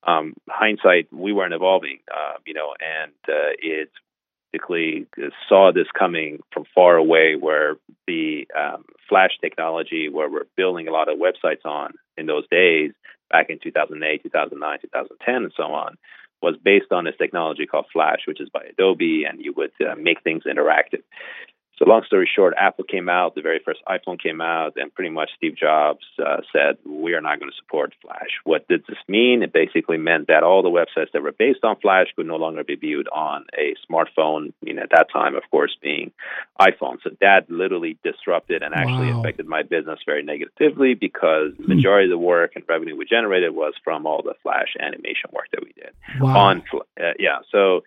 Um, 0.08 0.36
HindSite, 0.48 1.08
we 1.12 1.34
weren't 1.34 1.56
evolving, 1.56 1.98
uh, 2.14 2.38
you 2.46 2.54
know, 2.54 2.76
and 2.80 3.12
uh, 3.28 3.58
it 3.58 3.90
basically 4.56 5.06
saw 5.48 5.72
this 5.74 5.88
coming 5.98 6.40
from 6.54 6.66
far 6.74 6.96
away 6.96 7.36
where 7.36 7.76
the 8.08 8.48
um, 8.58 8.86
flash 9.10 9.32
technology 9.42 10.10
where 10.10 10.30
we're 10.30 10.46
building 10.56 10.88
a 10.88 10.92
lot 10.92 11.10
of 11.10 11.20
websites 11.20 11.66
on 11.66 11.94
in 12.18 12.26
those 12.26 12.48
days 12.50 12.92
back 13.30 13.50
in 13.50 13.60
2008 13.60 14.24
2009 14.24 14.80
2010 14.82 15.36
and 15.36 15.54
so 15.56 15.64
on 15.64 15.96
was 16.42 16.56
based 16.64 16.92
on 16.92 17.06
this 17.06 17.16
technology 17.18 17.66
called 17.66 17.86
flash 17.92 18.20
which 18.28 18.40
is 18.42 18.50
by 18.50 18.62
adobe 18.70 19.26
and 19.26 19.44
you 19.44 19.54
would 19.56 19.72
uh, 19.82 19.96
make 19.96 20.22
things 20.24 20.44
interactive 20.46 21.04
so 21.78 21.86
long 21.86 22.04
story 22.06 22.30
short 22.34 22.54
apple 22.60 22.84
came 22.84 23.10
out 23.10 23.36
the 23.36 23.42
very 23.42 23.60
first 23.64 23.80
iphone 23.90 24.22
came 24.22 24.42
out 24.42 24.74
and 24.78 24.94
pretty 24.94 25.10
much 25.10 25.30
steve 25.38 25.56
jobs 25.56 26.06
uh, 26.26 26.38
said 26.52 26.78
we 26.86 27.14
are 27.14 27.22
not 27.22 27.40
going 27.40 27.52
to 27.52 27.58
support 27.58 27.94
flash. 28.02 28.30
What 28.44 28.68
did 28.68 28.84
this 28.88 28.98
mean? 29.08 29.44
It 29.44 29.54
basically 29.54 29.98
meant 29.98 30.28
that 30.28 30.44
all 30.44 30.62
the 30.64 30.70
websites 30.70 31.12
that 31.14 31.22
were 31.22 31.32
based 31.32 31.64
on 31.64 31.76
flash 31.80 32.08
could 32.16 32.26
no 32.26 32.36
longer 32.38 32.64
be 32.64 32.76
viewed 32.76 33.08
on 33.10 33.46
a 33.58 33.76
smartphone 33.90 34.54
I 34.62 34.66
mean, 34.66 34.80
at 34.80 34.90
that 34.92 35.08
time 35.12 35.36
of 35.36 35.44
course 35.52 35.76
being 35.82 36.12
iphone. 36.60 36.98
So 37.04 37.12
that 37.22 37.50
literally 37.50 37.98
disrupted 38.04 38.64
and 38.64 38.74
actually 38.74 39.12
Wow. 39.12 39.20
affected 39.20 39.46
my 39.48 39.64
business 39.64 40.00
very 40.06 40.24
negatively 40.24 40.94
because 40.94 41.52
the 41.60 41.68
majority 41.68 42.06
of 42.06 42.12
the 42.12 42.18
work 42.18 42.52
and 42.56 42.64
revenue 42.68 42.96
we 42.96 43.06
generated 43.06 43.54
was 43.54 43.74
from 43.84 44.06
all 44.06 44.22
the 44.24 44.36
flash 44.44 44.76
animation 44.80 45.30
work 45.34 45.48
that 45.52 45.62
we 45.64 45.74
did 45.74 45.92
Wow. 46.20 46.36
on 46.36 46.64
uh, 47.00 47.14
yeah. 47.20 47.40
So 47.52 47.82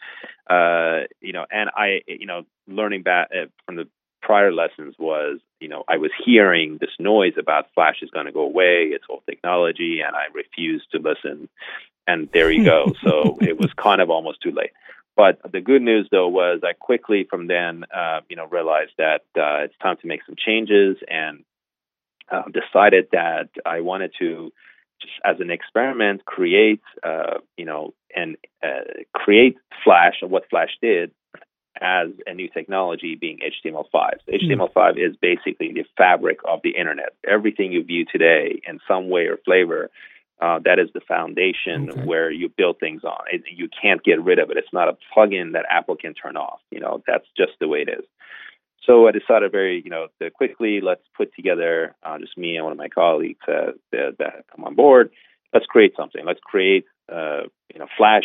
uh 0.51 1.01
you 1.21 1.33
know 1.33 1.45
and 1.51 1.69
i 1.77 2.01
you 2.07 2.25
know 2.27 2.43
learning 2.69 3.03
back 3.03 3.29
uh, 3.35 3.47
from 3.67 3.77
the 3.77 3.89
prior 4.21 4.53
lessons 4.53 4.95
was 4.99 5.39
you 5.61 5.69
know 5.69 5.85
i 5.89 5.97
was 5.97 6.11
hearing 6.25 6.77
this 6.81 6.91
noise 6.99 7.35
about 7.39 7.67
flash 7.75 7.97
is 8.03 8.11
going 8.11 8.27
to 8.27 8.33
go 8.33 8.41
away 8.41 8.91
it's 8.93 9.05
old 9.09 9.23
technology 9.27 10.01
and 10.05 10.17
i 10.17 10.25
refused 10.35 10.91
to 10.93 10.99
listen. 10.99 11.49
And 12.09 12.29
there 12.33 12.51
you 12.51 12.65
go. 12.65 12.95
So 13.05 13.37
it 13.41 13.59
was 13.59 13.71
kind 13.75 14.01
of 14.01 14.11
almost 14.11 14.41
too 14.41 14.51
late. 14.51 14.71
But 15.15 15.41
the 15.53 15.61
good 15.61 15.83
news 15.83 16.09
though 16.11 16.29
was 16.29 16.61
i 16.65 16.73
quickly 16.73 17.27
from 17.29 17.47
then 17.47 17.85
uh, 17.95 18.21
you 18.29 18.37
know 18.37 18.47
realized 18.47 18.93
that 18.99 19.23
uh, 19.37 19.65
it's 19.65 19.79
time 19.83 19.97
to 20.01 20.07
make 20.07 20.25
some 20.25 20.37
changes 20.37 20.97
and 21.09 21.45
uh, 22.31 22.45
decided 22.53 23.09
that 23.13 23.49
i 23.67 23.81
wanted 23.81 24.13
to 24.19 24.53
just 25.01 25.15
as 25.25 25.37
an 25.41 25.51
experiment 25.51 26.25
create 26.25 26.83
uh, 27.03 27.39
you 27.57 27.65
know 27.65 27.95
and 28.15 28.37
uh, 28.63 28.85
create 29.13 29.57
flash 29.85 30.17
and 30.23 30.31
what 30.31 30.49
flash 30.51 30.71
did 30.81 31.11
as 31.81 32.09
a 32.27 32.35
new 32.35 32.49
technology 32.49 33.15
being 33.15 33.39
html5 33.39 34.11
so 34.27 34.33
html5 34.33 34.93
is 34.99 35.17
basically 35.21 35.73
the 35.73 35.85
fabric 35.97 36.39
of 36.47 36.61
the 36.63 36.71
internet 36.71 37.11
everything 37.29 37.73
you 37.73 37.83
view 37.85 38.05
today 38.11 38.61
in 38.67 38.81
some 38.87 39.09
way 39.09 39.27
or 39.27 39.37
flavor 39.45 39.91
uh, 40.41 40.61
that 40.65 40.79
is 40.79 40.89
the 40.95 41.01
foundation 41.01 41.91
Okay. 41.91 42.01
where 42.05 42.31
you 42.31 42.49
build 42.49 42.79
things 42.79 43.03
on 43.03 43.19
it, 43.33 43.43
you 43.51 43.69
can't 43.83 44.05
get 44.05 44.23
rid 44.23 44.39
of 44.39 44.51
it 44.51 44.57
it's 44.57 44.73
not 44.73 44.89
a 44.89 44.97
plugin 45.17 45.53
that 45.53 45.65
apple 45.71 45.97
can 45.97 46.15
turn 46.15 46.37
off 46.37 46.61
you 46.71 46.81
know 46.81 47.03
that's 47.07 47.27
just 47.37 47.53
the 47.61 47.69
way 47.69 47.81
it 47.81 47.89
is 47.89 48.05
so 48.85 49.07
I 49.07 49.11
decided 49.13 49.53
very, 49.53 49.83
you 49.85 49.91
know, 49.91 50.07
quickly 50.35 50.81
let's 50.81 51.03
put 51.15 51.35
together 51.35 51.95
uh, 52.03 52.19
just 52.19 52.39
me 52.39 52.57
and 52.57 52.65
one 52.65 52.73
of 52.73 52.79
my 52.79 52.89
colleagues 52.89 53.41
uh, 53.47 53.73
that, 53.93 54.17
that 54.19 54.47
come 54.55 54.65
on 54.65 54.75
board. 54.75 55.11
let's 55.53 55.67
create 55.67 55.93
something. 55.95 56.25
Let's 56.25 56.41
create, 56.43 56.87
uh, 57.13 57.43
you 57.73 57.79
know, 57.81 57.87
Flash 57.99 58.25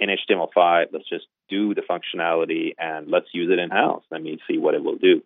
in 0.00 0.08
HTML5. 0.08 0.86
Let's 0.92 1.08
just 1.08 1.26
do 1.48 1.74
the 1.74 1.82
functionality 1.82 2.74
and 2.78 3.08
let's 3.08 3.26
use 3.32 3.50
it 3.52 3.58
in 3.58 3.70
house. 3.70 4.02
Let 4.10 4.22
me 4.22 4.38
see 4.48 4.58
what 4.58 4.74
it 4.74 4.82
will 4.82 4.96
do. 4.96 5.22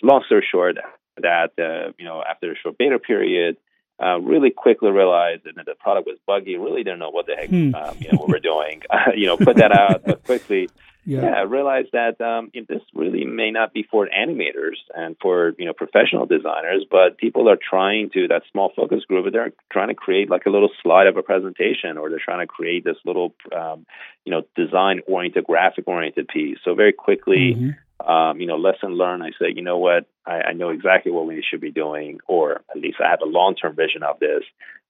So 0.00 0.06
long 0.06 0.22
story 0.24 0.46
short, 0.50 0.76
that 1.20 1.50
uh, 1.58 1.92
you 1.98 2.04
know, 2.04 2.22
after 2.28 2.50
a 2.50 2.56
short 2.56 2.78
beta 2.78 2.98
period, 2.98 3.56
uh, 4.02 4.18
really 4.20 4.50
quickly 4.50 4.90
realized 4.90 5.42
that 5.44 5.54
the 5.66 5.74
product 5.78 6.06
was 6.06 6.18
buggy. 6.26 6.56
Really 6.56 6.82
didn't 6.82 6.98
know 6.98 7.10
what 7.10 7.26
the 7.26 7.36
heck 7.36 7.48
hmm. 7.48 7.74
um, 7.74 7.96
you 8.00 8.10
know 8.10 8.18
what 8.18 8.28
we're 8.28 8.38
doing. 8.38 8.82
you 9.16 9.26
know, 9.26 9.36
put 9.36 9.56
that 9.56 9.72
out, 9.72 10.04
but 10.04 10.24
quickly 10.24 10.68
yeah, 11.06 11.22
yeah 11.22 11.42
realized 11.42 11.90
that 11.92 12.20
um, 12.20 12.50
you 12.52 12.62
know, 12.62 12.66
this 12.68 12.82
really 12.94 13.24
may 13.24 13.50
not 13.50 13.72
be 13.72 13.84
for 13.88 14.08
animators 14.08 14.76
and 14.94 15.16
for 15.20 15.54
you 15.58 15.66
know 15.66 15.72
professional 15.72 16.26
designers, 16.26 16.84
but 16.90 17.18
people 17.18 17.48
are 17.48 17.58
trying 17.58 18.10
to 18.10 18.28
that 18.28 18.42
small 18.50 18.72
focus 18.74 19.04
group. 19.04 19.30
They're 19.32 19.52
trying 19.70 19.88
to 19.88 19.94
create 19.94 20.30
like 20.30 20.46
a 20.46 20.50
little 20.50 20.70
slide 20.82 21.06
of 21.06 21.16
a 21.16 21.22
presentation, 21.22 21.98
or 21.98 22.10
they're 22.10 22.18
trying 22.24 22.40
to 22.40 22.46
create 22.46 22.84
this 22.84 22.96
little 23.04 23.34
um, 23.54 23.86
you 24.24 24.32
know 24.32 24.42
design 24.56 25.00
oriented, 25.06 25.44
graphic 25.44 25.86
oriented 25.86 26.28
piece. 26.28 26.58
So 26.64 26.74
very 26.74 26.92
quickly. 26.92 27.54
Mm-hmm. 27.54 27.70
Um, 28.00 28.40
you 28.40 28.46
know, 28.46 28.56
lesson 28.56 28.96
learned. 28.96 29.22
I 29.22 29.30
say, 29.30 29.52
you 29.54 29.62
know 29.62 29.78
what, 29.78 30.06
I, 30.26 30.40
I 30.48 30.52
know 30.52 30.70
exactly 30.70 31.12
what 31.12 31.26
we 31.26 31.44
should 31.48 31.60
be 31.60 31.70
doing, 31.70 32.18
or 32.26 32.62
at 32.70 32.76
least 32.76 32.98
I 33.04 33.08
have 33.08 33.22
a 33.22 33.26
long 33.26 33.54
term 33.54 33.76
vision 33.76 34.02
of 34.02 34.18
this. 34.18 34.42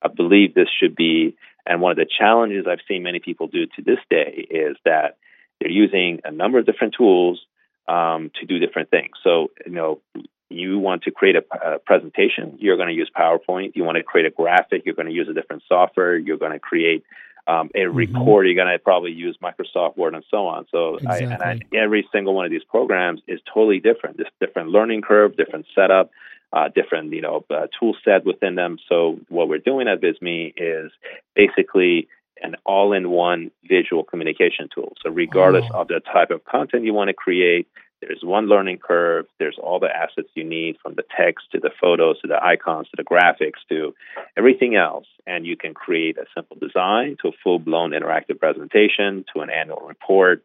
I 0.03 0.09
believe 0.09 0.55
this 0.55 0.69
should 0.81 0.97
be, 0.97 1.37
and 1.67 1.81
one 1.81 1.93
of 1.93 1.97
the 1.97 2.07
challenges 2.07 2.67
I've 2.69 2.81
seen 2.89 3.03
many 3.03 3.21
people 3.21 3.47
do 3.47 3.67
to 3.67 3.83
this 3.83 3.99
day 4.11 4.47
is 4.51 4.77
that 4.85 5.19
they're 5.61 5.71
using 5.71 6.21
a 6.25 6.31
number 6.31 6.59
of 6.59 6.67
different 6.67 6.95
tools 6.97 7.41
um, 7.89 8.31
to 8.41 8.47
do 8.47 8.59
different 8.59 8.91
things. 8.91 9.13
So, 9.23 9.51
you 9.67 9.73
know, 9.73 10.01
you 10.49 10.79
want 10.79 11.03
to 11.03 11.11
create 11.11 11.37
a, 11.37 11.75
a 11.75 11.79
presentation, 11.79 12.57
you're 12.59 12.77
going 12.77 12.89
to 12.89 12.95
use 12.95 13.11
PowerPoint. 13.17 13.73
You 13.75 13.85
want 13.85 13.97
to 13.97 14.03
create 14.03 14.27
a 14.27 14.31
graphic, 14.31 14.83
you're 14.85 14.95
going 14.95 15.09
to 15.09 15.15
use 15.15 15.29
a 15.29 15.35
different 15.35 15.63
software. 15.69 16.17
You're 16.17 16.39
going 16.39 16.53
to 16.53 16.59
create 16.59 17.05
um, 17.47 17.71
a 17.75 17.81
mm-hmm. 17.81 18.47
you're 18.47 18.55
going 18.55 18.73
to 18.73 18.79
probably 18.79 19.13
use 19.13 19.37
Microsoft 19.43 19.97
Word 19.97 20.15
and 20.15 20.25
so 20.31 20.47
on. 20.47 20.67
So, 20.71 20.97
exactly. 20.97 21.27
I, 21.27 21.35
and 21.35 21.43
I, 21.73 21.77
every 21.77 22.09
single 22.11 22.35
one 22.35 22.47
of 22.47 22.51
these 22.51 22.65
programs 22.65 23.21
is 23.27 23.41
totally 23.53 23.81
different. 23.81 24.17
This 24.17 24.29
different 24.41 24.71
learning 24.71 25.03
curve, 25.03 25.37
different 25.37 25.67
setup, 25.75 26.11
uh, 26.53 26.69
different 26.75 27.13
you 27.13 27.21
know 27.21 27.45
uh, 27.51 27.67
tool 27.79 27.95
set 28.05 28.25
within 28.25 28.55
them. 28.55 28.79
So, 28.89 29.21
what 29.29 29.49
we're 29.49 29.59
doing 29.59 29.89
at 29.89 30.01
Visme 30.01 30.55
is 30.57 30.91
basically 31.35 32.09
an 32.43 32.57
all-in-one 32.65 33.51
visual 33.69 34.05
communication 34.05 34.69
tool. 34.75 34.93
So 35.03 35.11
regardless 35.11 35.65
oh. 35.73 35.81
of 35.81 35.89
the 35.89 36.01
type 36.01 36.31
of 36.31 36.45
content 36.45 36.85
you 36.85 36.93
want 36.93 37.09
to 37.09 37.15
create, 37.15 37.67
there's 38.07 38.23
one 38.23 38.47
learning 38.47 38.79
curve. 38.79 39.27
There's 39.39 39.59
all 39.63 39.81
the 39.81 39.95
assets 39.95 40.29
you 40.35 40.45
need 40.45 40.77
from 40.83 40.95
the 40.95 41.05
text 41.17 41.47
to 41.53 41.61
the 41.61 41.71
photos 41.81 42.21
to 42.21 42.29
the 42.29 42.43
icons 42.43 42.89
to 42.91 42.97
the 42.97 43.05
graphics 43.05 43.61
to 43.69 43.95
everything 44.37 44.77
else. 44.77 45.07
And 45.27 45.47
you 45.47 45.57
can 45.57 45.75
create 45.75 46.19
a 46.19 46.27
simple 46.35 46.57
design 46.61 47.17
to 47.23 47.29
a 47.29 47.33
full-blown 47.43 47.91
interactive 47.91 48.39
presentation 48.39 49.25
to 49.35 49.41
an 49.41 49.51
annual 49.51 49.83
report, 49.87 50.43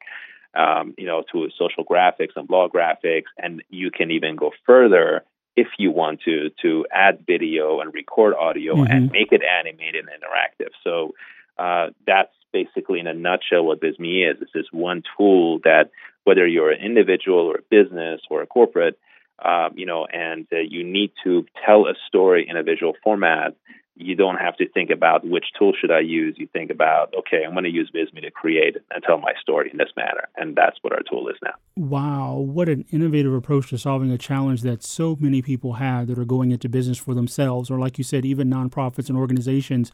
um, 0.55 0.93
you 0.97 1.05
know, 1.05 1.23
to 1.31 1.49
social 1.57 1.83
graphics 1.83 2.35
and 2.35 2.47
blog 2.47 2.71
graphics. 2.71 3.29
And 3.37 3.63
you 3.69 3.91
can 3.91 4.11
even 4.11 4.35
go 4.35 4.51
further 4.65 5.23
if 5.55 5.67
you 5.77 5.91
want 5.91 6.21
to 6.21 6.51
to 6.61 6.85
add 6.91 7.25
video 7.27 7.81
and 7.81 7.93
record 7.93 8.33
audio 8.33 8.75
mm-hmm. 8.75 8.91
and 8.91 9.11
make 9.11 9.31
it 9.31 9.41
animated 9.43 10.05
and 10.05 10.21
interactive. 10.21 10.71
So 10.83 11.13
uh, 11.57 11.87
that's 12.07 12.33
basically 12.51 12.99
in 12.99 13.07
a 13.07 13.13
nutshell 13.13 13.65
what 13.65 13.81
Visme 13.81 14.29
is. 14.29 14.37
It's 14.41 14.51
this 14.53 14.65
one 14.71 15.03
tool 15.17 15.59
that 15.63 15.91
whether 16.23 16.47
you're 16.47 16.71
an 16.71 16.81
individual 16.81 17.39
or 17.39 17.55
a 17.55 17.61
business 17.69 18.21
or 18.29 18.41
a 18.41 18.47
corporate, 18.47 18.99
um, 19.43 19.71
you 19.75 19.85
know, 19.85 20.05
and 20.05 20.47
uh, 20.51 20.57
you 20.57 20.83
need 20.83 21.11
to 21.23 21.45
tell 21.65 21.87
a 21.87 21.93
story 22.07 22.47
in 22.49 22.57
a 22.57 22.63
visual 22.63 22.93
format, 23.03 23.55
you 23.95 24.15
don't 24.15 24.37
have 24.37 24.55
to 24.57 24.67
think 24.69 24.91
about 24.91 25.27
which 25.27 25.45
tool 25.57 25.73
should 25.79 25.91
I 25.91 25.99
use. 25.99 26.35
You 26.37 26.47
think 26.47 26.71
about, 26.71 27.13
okay, 27.19 27.43
I'm 27.45 27.51
going 27.51 27.65
to 27.65 27.69
use 27.69 27.91
Visme 27.93 28.21
to 28.21 28.31
create 28.31 28.77
and 28.91 29.03
tell 29.03 29.17
my 29.17 29.33
story 29.41 29.69
in 29.71 29.77
this 29.77 29.89
manner, 29.97 30.29
and 30.37 30.55
that's 30.55 30.77
what 30.81 30.93
our 30.93 31.01
tool 31.09 31.27
is 31.27 31.35
now. 31.43 31.53
Wow, 31.75 32.35
what 32.35 32.69
an 32.69 32.85
innovative 32.91 33.33
approach 33.33 33.69
to 33.69 33.77
solving 33.77 34.09
a 34.11 34.17
challenge 34.17 34.61
that 34.61 34.83
so 34.83 35.17
many 35.19 35.41
people 35.41 35.73
have 35.73 36.07
that 36.07 36.17
are 36.17 36.25
going 36.25 36.51
into 36.51 36.69
business 36.69 36.97
for 36.97 37.13
themselves, 37.13 37.69
or 37.69 37.77
like 37.77 37.97
you 37.97 38.05
said, 38.05 38.25
even 38.25 38.49
nonprofits 38.49 39.09
and 39.09 39.17
organizations 39.17 39.91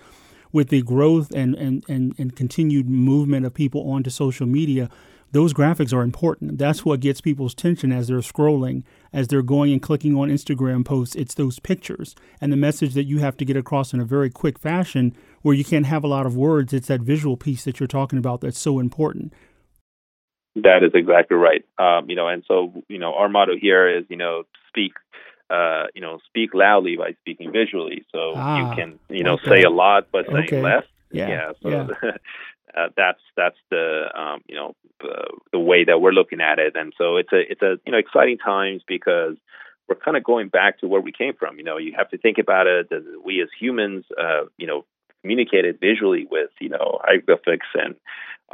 with 0.56 0.70
the 0.70 0.82
growth 0.82 1.32
and, 1.32 1.54
and, 1.56 1.84
and, 1.90 2.16
and 2.18 2.34
continued 2.34 2.90
movement 2.90 3.46
of 3.46 3.54
people 3.54 3.92
onto 3.92 4.10
social 4.10 4.48
media, 4.48 4.90
those 5.34 5.54
graphics 5.54 5.92
are 5.94 6.02
important. 6.02 6.58
That's 6.58 6.86
what 6.86 7.02
gets 7.02 7.20
people's 7.20 7.52
attention 7.52 7.92
as 7.92 8.08
they're 8.08 8.20
scrolling, 8.20 8.84
as 9.12 9.28
they're 9.28 9.42
going 9.42 9.74
and 9.74 9.82
clicking 9.82 10.16
on 10.16 10.30
Instagram 10.30 10.86
posts. 10.86 11.14
It's 11.14 11.34
those 11.34 11.60
pictures 11.60 12.16
and 12.40 12.54
the 12.54 12.58
message 12.58 12.94
that 12.94 13.04
you 13.04 13.20
have 13.20 13.36
to 13.36 13.44
get 13.44 13.58
across 13.58 13.94
in 13.94 14.00
a 14.00 14.06
very 14.06 14.30
quick 14.30 14.58
fashion 14.58 15.14
where 15.42 15.54
you 15.54 15.66
can't 15.66 15.88
have 15.88 16.06
a 16.06 16.08
lot 16.08 16.26
of 16.26 16.38
words. 16.38 16.72
It's 16.72 16.88
that 16.88 17.02
visual 17.02 17.36
piece 17.36 17.66
that 17.66 17.82
you're 17.82 17.88
talking 17.88 18.18
about 18.18 18.40
that's 18.40 18.58
so 18.58 18.80
important. 18.80 19.34
That 20.56 20.84
is 20.84 20.92
exactly 20.94 21.36
right. 21.36 21.66
Um, 21.78 22.10
you 22.10 22.16
know, 22.16 22.30
and 22.30 22.46
so, 22.48 22.72
you 22.88 22.98
know, 22.98 23.14
our 23.14 23.28
motto 23.28 23.58
here 23.60 23.90
is, 23.90 24.06
you 24.08 24.16
know, 24.16 24.44
speak 24.70 24.94
uh, 25.50 25.86
you 25.94 26.02
know, 26.02 26.20
speak 26.28 26.54
loudly 26.54 26.98
by 26.98 27.16
speaking 27.22 27.52
visually. 27.52 28.06
So 28.12 28.34
ah, 28.36 28.58
you 28.58 28.76
can, 28.76 29.00
you 29.10 29.24
know, 29.24 29.34
okay. 29.34 29.50
say 29.50 29.64
a 29.64 29.70
lot 29.70 30.08
but 30.12 30.26
say 30.28 30.44
okay. 30.44 30.62
less. 30.62 30.84
Yeah. 31.12 31.30
yeah 31.30 31.52
so 31.62 31.70
yeah. 31.70 31.88
uh, 32.76 32.90
that's 32.96 33.22
that's 33.38 33.58
the 33.70 34.06
um, 34.16 34.42
you 34.48 34.56
know 34.56 34.76
the, 35.00 35.26
the 35.52 35.60
way 35.60 35.84
that 35.86 36.02
we're 36.02 36.12
looking 36.12 36.42
at 36.42 36.60
it, 36.60 36.76
and 36.76 36.94
so 36.98 37.18
it's 37.18 37.32
a 37.32 37.40
it's 37.50 37.62
a 37.62 37.78
you 37.86 37.92
know 37.92 37.98
exciting 37.98 38.38
times 38.38 38.82
because 38.88 39.36
we're 39.88 39.96
kind 39.96 40.18
of 40.18 40.24
going 40.24 40.50
back 40.50 40.80
to 40.80 40.88
where 40.88 41.02
we 41.02 41.12
came 41.12 41.34
from. 41.36 41.58
You 41.58 41.64
know, 41.64 41.78
you 41.78 41.94
have 41.98 42.10
to 42.10 42.18
think 42.18 42.38
about 42.38 42.68
it. 42.68 42.90
That 42.90 43.22
we 43.24 43.42
as 43.42 43.50
humans, 43.60 44.06
uh, 44.20 44.46
you 44.58 44.68
know, 44.68 44.86
communicated 45.22 45.80
visually 45.80 46.28
with 46.30 46.50
you 46.60 46.70
know 46.70 47.00
hieroglyphics 47.04 47.68
and 47.76 47.96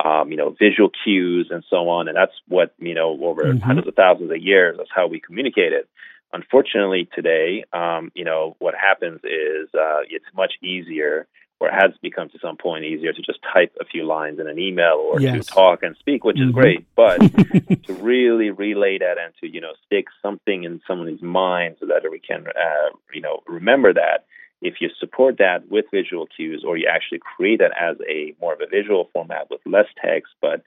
um, 0.04 0.32
you 0.32 0.38
know 0.38 0.56
visual 0.58 0.90
cues 1.04 1.48
and 1.50 1.64
so 1.70 1.90
on, 1.90 2.08
and 2.08 2.16
that's 2.16 2.36
what 2.48 2.74
you 2.80 2.94
know 2.94 3.18
over 3.24 3.44
mm-hmm. 3.44 3.60
hundreds 3.60 3.88
of 3.88 3.96
thousands 3.96 4.32
of 4.32 4.42
years. 4.42 4.78
That's 4.78 4.90
how 4.94 5.08
we 5.08 5.20
communicated. 5.20 5.86
Unfortunately, 6.34 7.10
today, 7.14 7.66
um, 7.74 8.12
you 8.16 8.24
know, 8.24 8.56
what 8.60 8.74
happens 8.74 9.20
is 9.24 9.70
uh, 9.74 10.02
it's 10.10 10.26
much 10.34 10.54
easier, 10.64 11.28
or 11.60 11.68
it 11.68 11.74
has 11.74 11.92
become 12.02 12.30
to 12.30 12.40
some 12.42 12.56
point 12.58 12.86
easier 12.86 13.12
to 13.12 13.22
just 13.22 13.40
type 13.54 13.76
a 13.82 13.86
few 13.86 14.06
lines 14.06 14.40
in 14.40 14.48
an 14.48 14.58
email 14.58 14.96
or 14.96 15.20
yes. 15.20 15.46
to 15.46 15.54
talk 15.54 15.84
and 15.84 15.96
speak, 16.00 16.24
which 16.24 16.38
mm-hmm. 16.38 16.50
is 16.50 16.54
great. 16.54 16.86
But 16.96 17.18
to 17.84 17.94
really 17.96 18.50
relay 18.50 18.98
that 19.00 19.18
and 19.18 19.34
to, 19.42 19.48
you 19.48 19.60
know, 19.60 19.74
stick 19.86 20.06
something 20.22 20.64
in 20.64 20.82
someone's 20.88 21.22
mind 21.22 21.76
so 21.80 21.88
that 21.88 22.02
we 22.10 22.20
can, 22.20 22.48
uh, 22.48 22.96
you 23.14 23.22
know, 23.22 23.42
remember 23.48 23.94
that. 23.94 24.26
If 24.62 24.76
you 24.80 24.90
support 25.00 25.38
that 25.40 25.70
with 25.70 25.86
visual 25.92 26.28
cues, 26.28 26.64
or 26.66 26.78
you 26.78 26.88
actually 26.88 27.20
create 27.20 27.60
that 27.60 27.72
as 27.80 27.98
a 28.08 28.36
more 28.40 28.54
of 28.54 28.62
a 28.62 28.68
visual 28.68 29.10
format 29.12 29.50
with 29.50 29.60
less 29.66 29.88
text, 30.02 30.34
but 30.40 30.62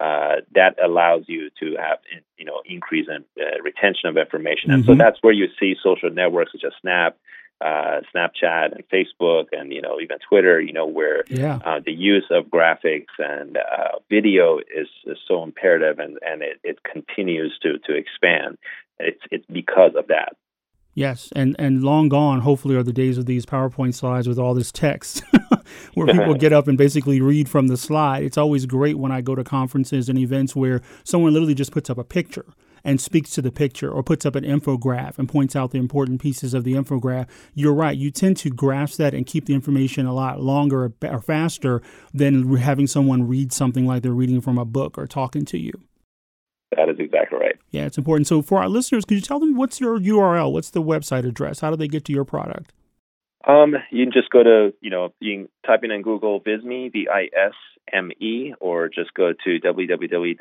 uh, 0.00 0.36
that 0.54 0.76
allows 0.82 1.24
you 1.26 1.50
to 1.60 1.76
have 1.76 1.98
you 2.36 2.44
know 2.44 2.62
increase 2.64 3.06
in 3.08 3.24
uh, 3.42 3.60
retention 3.62 4.08
of 4.08 4.16
information, 4.16 4.70
and 4.70 4.84
mm-hmm. 4.84 4.92
so 4.92 4.96
that's 4.96 5.18
where 5.22 5.32
you 5.32 5.48
see 5.58 5.74
social 5.82 6.10
networks 6.10 6.52
such 6.52 6.64
as 6.64 6.72
Snap, 6.80 7.16
uh, 7.60 8.00
Snapchat, 8.14 8.72
and 8.72 8.84
Facebook, 8.92 9.46
and 9.52 9.72
you 9.72 9.82
know 9.82 9.98
even 10.00 10.18
Twitter. 10.28 10.60
You 10.60 10.72
know 10.72 10.86
where 10.86 11.24
yeah. 11.28 11.58
Uh, 11.64 11.80
the 11.84 11.92
use 11.92 12.26
of 12.30 12.46
graphics 12.46 13.06
and 13.18 13.56
uh, 13.56 13.98
video 14.08 14.58
is, 14.58 14.88
is 15.06 15.18
so 15.26 15.42
imperative, 15.42 15.98
and 15.98 16.18
and 16.24 16.42
it, 16.42 16.60
it 16.62 16.78
continues 16.84 17.58
to 17.62 17.78
to 17.78 17.94
expand. 17.94 18.58
It's 18.98 19.20
it's 19.30 19.46
because 19.46 19.92
of 19.96 20.06
that. 20.08 20.36
Yes, 20.94 21.30
and 21.36 21.54
and 21.60 21.84
long 21.84 22.08
gone, 22.08 22.40
hopefully, 22.40 22.74
are 22.74 22.82
the 22.82 22.92
days 22.92 23.18
of 23.18 23.26
these 23.26 23.46
PowerPoint 23.46 23.94
slides 23.94 24.26
with 24.26 24.38
all 24.38 24.52
this 24.52 24.72
text, 24.72 25.22
where 25.94 26.06
people 26.06 26.34
get 26.38 26.52
up 26.52 26.68
and 26.68 26.78
basically 26.78 27.20
read 27.20 27.48
from 27.48 27.68
the 27.68 27.76
slide. 27.76 28.22
It's 28.22 28.38
always 28.38 28.66
great 28.66 28.98
when 28.98 29.12
I 29.12 29.20
go 29.20 29.34
to 29.34 29.44
conferences 29.44 30.08
and 30.08 30.18
events 30.18 30.54
where 30.54 30.80
someone 31.04 31.32
literally 31.32 31.54
just 31.54 31.72
puts 31.72 31.90
up 31.90 31.98
a 31.98 32.04
picture 32.04 32.46
and 32.84 33.00
speaks 33.00 33.30
to 33.30 33.42
the 33.42 33.50
picture 33.50 33.90
or 33.90 34.02
puts 34.02 34.24
up 34.24 34.34
an 34.34 34.44
infograph 34.44 35.18
and 35.18 35.28
points 35.28 35.56
out 35.56 35.70
the 35.70 35.78
important 35.78 36.20
pieces 36.20 36.54
of 36.54 36.64
the 36.64 36.74
infograph. 36.74 37.28
You're 37.54 37.74
right. 37.74 37.96
You 37.96 38.10
tend 38.10 38.36
to 38.38 38.50
grasp 38.50 38.98
that 38.98 39.14
and 39.14 39.26
keep 39.26 39.46
the 39.46 39.54
information 39.54 40.06
a 40.06 40.14
lot 40.14 40.40
longer 40.40 40.92
or 41.02 41.20
faster 41.20 41.82
than 42.14 42.56
having 42.56 42.86
someone 42.86 43.28
read 43.28 43.52
something 43.52 43.86
like 43.86 44.02
they're 44.02 44.12
reading 44.12 44.40
from 44.40 44.58
a 44.58 44.64
book 44.64 44.96
or 44.96 45.06
talking 45.06 45.44
to 45.46 45.58
you. 45.58 45.72
That 46.76 46.88
is 46.88 46.98
exactly 46.98 47.38
right. 47.38 47.56
Yeah, 47.70 47.86
it's 47.86 47.98
important. 47.98 48.26
So 48.26 48.42
for 48.42 48.58
our 48.58 48.68
listeners, 48.68 49.04
could 49.04 49.16
you 49.16 49.20
tell 49.22 49.40
them 49.40 49.56
what's 49.56 49.80
your 49.80 49.98
URL? 49.98 50.52
What's 50.52 50.70
the 50.70 50.82
website 50.82 51.26
address? 51.26 51.60
How 51.60 51.70
do 51.70 51.76
they 51.76 51.88
get 51.88 52.04
to 52.06 52.12
your 52.12 52.24
product? 52.24 52.72
Um, 53.46 53.76
you 53.90 54.04
can 54.04 54.12
just 54.12 54.30
go 54.30 54.42
to, 54.42 54.74
you 54.80 54.90
know, 54.90 55.14
you 55.20 55.36
can 55.36 55.48
type 55.66 55.84
in 55.84 55.90
in 55.90 56.02
Google 56.02 56.40
Visme, 56.40 56.92
V 56.92 57.08
I 57.12 57.28
S 57.34 57.54
M 57.92 58.10
E, 58.20 58.54
or 58.60 58.88
just 58.88 59.14
go 59.14 59.32
to 59.32 59.60
www.visme.co 59.60 60.34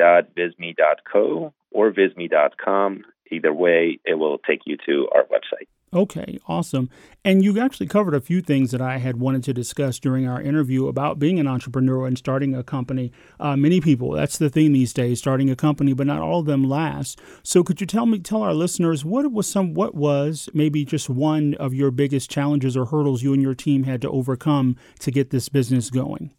or 1.71 1.91
visme.com. 1.91 3.03
Either 3.31 3.53
way, 3.53 3.99
it 4.05 4.15
will 4.15 4.37
take 4.39 4.61
you 4.65 4.77
to 4.85 5.07
our 5.13 5.23
website. 5.25 5.67
Okay, 5.93 6.37
awesome. 6.47 6.89
And 7.23 7.43
you 7.43 7.59
actually 7.61 7.87
covered 7.87 8.13
a 8.13 8.19
few 8.19 8.41
things 8.41 8.71
that 8.71 8.81
I 8.81 8.97
had 8.97 9.21
wanted 9.21 9.43
to 9.45 9.53
discuss 9.53 9.99
during 9.99 10.27
our 10.27 10.41
interview 10.41 10.87
about 10.87 11.17
being 11.17 11.39
an 11.39 11.47
entrepreneur 11.47 12.05
and 12.05 12.17
starting 12.17 12.53
a 12.53 12.61
company. 12.61 13.13
Uh, 13.39 13.55
many 13.55 13.79
people, 13.79 14.11
that's 14.11 14.37
the 14.37 14.49
thing 14.49 14.73
these 14.73 14.91
days, 14.91 15.19
starting 15.19 15.49
a 15.49 15.55
company, 15.55 15.93
but 15.93 16.05
not 16.05 16.21
all 16.21 16.41
of 16.41 16.45
them 16.45 16.65
last. 16.65 17.21
So 17.41 17.63
could 17.63 17.79
you 17.79 17.87
tell 17.87 18.05
me, 18.05 18.19
tell 18.19 18.43
our 18.43 18.53
listeners 18.53 19.05
what 19.05 19.31
was 19.31 19.47
some, 19.49 19.73
what 19.73 19.95
was 19.95 20.49
maybe 20.53 20.83
just 20.83 21.09
one 21.09 21.53
of 21.53 21.73
your 21.73 21.91
biggest 21.91 22.29
challenges 22.29 22.75
or 22.75 22.87
hurdles 22.87 23.23
you 23.23 23.31
and 23.31 23.41
your 23.41 23.55
team 23.55 23.83
had 23.83 24.01
to 24.01 24.09
overcome 24.09 24.75
to 24.99 25.09
get 25.09 25.29
this 25.29 25.47
business 25.47 25.89
going? 25.89 26.33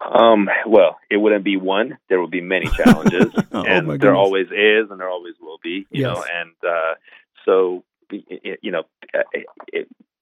Um, 0.00 0.48
well, 0.66 0.98
it 1.10 1.18
wouldn't 1.18 1.44
be 1.44 1.58
one. 1.58 1.98
There 2.08 2.20
would 2.22 2.30
be 2.30 2.40
many 2.40 2.68
challenges, 2.68 3.34
oh, 3.52 3.64
and 3.64 4.00
there 4.00 4.14
always 4.14 4.46
is, 4.46 4.90
and 4.90 4.98
there 4.98 5.10
always 5.10 5.34
will 5.40 5.58
be. 5.62 5.86
You 5.90 6.06
yes. 6.06 6.16
know, 6.16 6.24
and 6.34 6.52
uh, 6.66 6.94
so 7.44 7.84
you 8.10 8.70
know, 8.70 8.84
uh, 9.14 9.22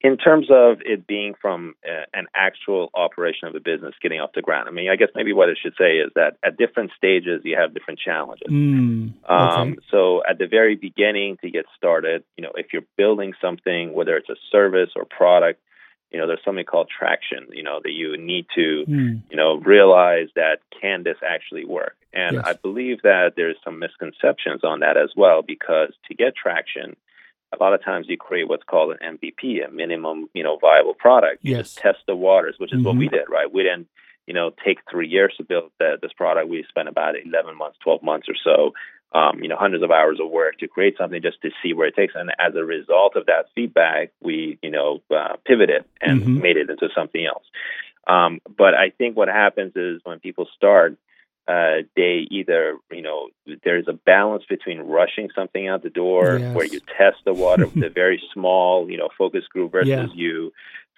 in 0.01 0.17
terms 0.17 0.47
of 0.51 0.79
it 0.85 1.07
being 1.07 1.35
from 1.41 1.75
uh, 1.85 2.05
an 2.15 2.27
actual 2.35 2.89
operation 2.95 3.49
of 3.49 3.55
a 3.55 3.61
business 3.61 3.95
getting 4.01 4.21
off 4.21 4.31
the 4.35 4.43
ground, 4.43 4.69
I 4.69 4.73
mean, 4.73 4.89
I 4.89 4.97
guess 4.97 5.09
maybe 5.15 5.33
what 5.33 5.49
I 5.49 5.55
should 5.61 5.75
say 5.77 5.97
is 5.97 6.13
that 6.15 6.37
at 6.45 6.57
different 6.57 6.93
stages 6.97 7.43
you 7.45 7.57
have 7.57 7.75
different 7.75 7.99
challenges. 7.99 8.49
Mm, 8.49 9.15
okay. 9.25 9.27
um, 9.27 9.77
so 9.91 10.23
at 10.29 10.39
the 10.39 10.47
very 10.47 10.77
beginning 10.77 11.39
to 11.43 11.51
get 11.51 11.67
started, 11.77 12.23
you 12.37 12.45
know, 12.45 12.53
if 12.55 12.67
you're 12.73 12.87
building 12.97 13.33
something, 13.41 13.93
whether 13.93 14.17
it's 14.17 14.29
a 14.29 14.37
service 14.53 14.91
or 14.95 15.05
product, 15.05 15.61
you 16.13 16.19
know, 16.19 16.27
there's 16.27 16.41
something 16.45 16.65
called 16.65 16.89
traction, 16.89 17.49
you 17.53 17.63
know, 17.63 17.81
that 17.83 17.93
you 17.93 18.17
need 18.17 18.47
to, 18.55 18.85
mm. 18.89 19.23
you 19.31 19.37
know, 19.37 19.57
realize 19.57 20.29
that 20.37 20.61
can 20.81 21.03
this 21.03 21.19
actually 21.27 21.65
work? 21.65 21.97
And 22.15 22.37
yes. 22.37 22.45
I 22.47 22.53
believe 22.55 23.03
that 23.03 23.35
there's 23.37 23.57
some 23.63 23.79
misconceptions 23.79 24.63
on 24.65 24.81
that 24.81 24.97
as 24.97 25.11
well, 25.17 25.43
because 25.43 25.93
to 26.09 26.15
get 26.15 26.35
traction, 26.35 26.97
a 27.53 27.63
lot 27.63 27.75
of 27.75 27.83
times 27.85 28.07
you 28.09 28.17
create 28.17 28.49
what's 28.49 28.65
called 28.65 28.97
an 29.01 29.19
MVP, 29.19 29.67
a 29.67 29.71
minimum, 29.71 30.29
you 30.35 30.43
know, 30.43 30.59
viable 30.59 30.95
product. 30.95 31.39
You 31.43 31.57
yes. 31.57 31.67
just 31.67 31.79
test 31.79 31.99
the 32.07 32.15
waters, 32.15 32.57
which 32.59 32.73
is 32.73 32.79
mm-hmm. 32.79 32.87
what 32.87 32.97
we 32.97 33.07
mm-hmm. 33.07 33.17
did, 33.17 33.25
right? 33.31 33.53
We 33.53 33.63
didn't, 33.63 33.89
you 34.27 34.35
know, 34.35 34.51
take 34.65 34.79
three 34.91 35.09
years 35.09 35.35
to 35.39 35.45
build 35.45 35.71
the, 35.79 35.97
this 36.03 36.13
product. 36.13 36.49
We 36.49 36.65
spent 36.69 36.89
about 36.89 37.15
11 37.17 37.57
months, 37.57 37.79
12 37.83 38.03
months 38.03 38.29
or 38.29 38.35
so, 38.43 38.73
um, 39.19 39.43
you 39.43 39.49
know, 39.49 39.57
hundreds 39.57 39.83
of 39.83 39.91
hours 39.91 40.19
of 40.23 40.31
work 40.31 40.59
to 40.59 40.69
create 40.69 40.97
something 40.99 41.23
just 41.23 41.41
to 41.43 41.51
see 41.63 41.73
where 41.73 41.89
it 41.89 41.97
takes. 41.97 42.15
And 42.15 42.31
as 42.39 42.55
a 42.55 42.65
result 42.65 43.17
of 43.17 43.27
that 43.27 43.47
feedback, 43.55 44.13
we, 44.21 44.59
you 44.63 44.71
know, 44.71 45.01
uh, 45.11 45.37
pivoted 45.47 45.85
and 46.01 46.21
mm-hmm. 46.21 46.41
made 46.41 46.57
it 46.59 46.69
into 46.69 46.89
something 46.95 47.25
else. 47.25 47.45
Um, 48.07 48.41
but 48.57 48.75
I 48.75 48.91
think 48.91 49.17
what 49.17 49.29
happens 49.29 49.73
is 49.77 50.01
when 50.05 50.21
people 50.21 50.47
start, 50.57 50.97
uh, 51.49 51.83
they 51.97 52.27
either, 52.31 52.77
you 52.93 53.01
know, 53.01 53.29
there's 53.65 53.89
a 53.89 53.95
balance 53.95 54.45
between 54.49 54.81
rushing 54.81 55.31
something 55.35 55.67
out 55.67 55.83
the 55.83 55.89
door 55.89 56.39
yes. 56.39 56.55
where 56.55 56.67
you 56.67 56.79
test 56.81 57.17
the 57.25 57.33
water 57.33 57.67
with 57.67 57.83
a 57.83 57.89
very 57.89 58.23
small, 58.35 58.91
you 58.91 58.99
know, 58.99 59.09
focus 59.17 59.45
group 59.51 59.73
versus 59.73 59.89
yeah. 59.89 60.07
you 60.15 60.53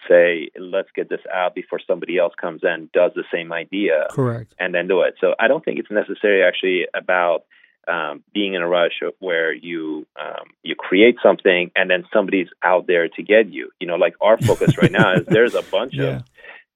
say, 0.09 0.49
let's 0.59 0.89
get 0.95 1.09
this 1.09 1.21
out 1.33 1.55
before 1.55 1.79
somebody 1.87 2.19
else 2.19 2.33
comes 2.41 2.63
in, 2.65 2.91
does 2.93 3.13
the 3.15 3.23
same 3.33 3.53
idea. 3.53 4.09
Correct. 4.11 4.53
And 4.59 4.75
then 4.75 4.89
do 4.89 5.03
it. 5.03 5.15
So 5.21 5.35
I 5.39 5.47
don't 5.47 5.65
think 5.65 5.79
it's 5.79 5.91
necessarily 5.91 6.43
actually 6.43 6.87
about 6.95 7.45
um, 7.87 8.25
being 8.35 8.55
in 8.55 8.63
a 8.63 8.69
rush 8.69 9.01
where 9.21 9.53
you 9.53 10.07
um, 10.21 10.49
you 10.63 10.75
create 10.75 11.17
something 11.23 11.71
and 11.77 11.89
then 11.91 12.05
somebody's 12.13 12.49
out 12.63 12.87
there 12.87 13.09
to 13.09 13.23
get 13.23 13.53
you. 13.53 13.71
You 13.79 13.87
know, 13.87 13.97
like 13.97 14.15
our 14.21 14.39
focus 14.39 14.77
right 14.79 14.93
now 14.93 15.15
is 15.15 15.27
there's 15.27 15.55
a 15.55 15.63
bunch 15.63 15.95
yeah. 15.97 16.17
of 16.17 16.25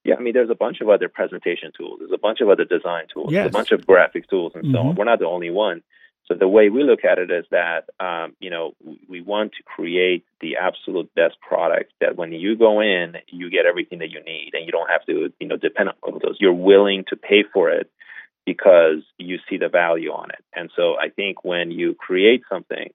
yeah, 0.04 0.16
I 0.16 0.20
mean, 0.20 0.34
there's 0.34 0.50
a 0.50 0.54
bunch 0.54 0.80
of 0.80 0.88
other 0.88 1.08
presentation 1.08 1.72
tools. 1.76 1.98
There's 1.98 2.12
a 2.12 2.18
bunch 2.18 2.40
of 2.40 2.48
other 2.48 2.64
design 2.64 3.04
tools. 3.12 3.32
Yes. 3.32 3.48
a 3.48 3.50
bunch 3.50 3.72
of 3.72 3.86
graphic 3.86 4.28
tools 4.28 4.52
and 4.54 4.64
mm-hmm. 4.64 4.74
so 4.74 4.78
on. 4.78 4.86
Mm-hmm. 4.88 4.98
We're 4.98 5.04
not 5.04 5.18
the 5.18 5.26
only 5.26 5.50
one. 5.50 5.82
So 6.26 6.34
the 6.34 6.48
way 6.48 6.70
we 6.70 6.82
look 6.84 7.04
at 7.04 7.18
it 7.18 7.30
is 7.30 7.44
that, 7.50 7.90
um, 8.00 8.34
you 8.40 8.48
know, 8.48 8.74
we 9.08 9.20
want 9.20 9.52
to 9.52 9.62
create 9.62 10.24
the 10.40 10.56
absolute 10.56 11.14
best 11.14 11.36
product 11.40 11.92
that 12.00 12.16
when 12.16 12.32
you 12.32 12.56
go 12.56 12.80
in, 12.80 13.16
you 13.28 13.50
get 13.50 13.66
everything 13.66 13.98
that 13.98 14.10
you 14.10 14.22
need 14.24 14.52
and 14.54 14.64
you 14.64 14.72
don't 14.72 14.88
have 14.88 15.04
to, 15.04 15.32
you 15.38 15.48
know, 15.48 15.56
depend 15.56 15.90
on 16.02 16.18
those. 16.22 16.36
You're 16.40 16.54
willing 16.54 17.04
to 17.08 17.16
pay 17.16 17.44
for 17.52 17.70
it 17.70 17.90
because 18.46 19.02
you 19.18 19.38
see 19.50 19.58
the 19.58 19.68
value 19.68 20.12
on 20.12 20.30
it. 20.30 20.42
And 20.54 20.70
so 20.76 20.94
I 20.98 21.10
think 21.10 21.44
when 21.44 21.70
you 21.70 21.94
create 21.94 22.42
something, 22.48 22.90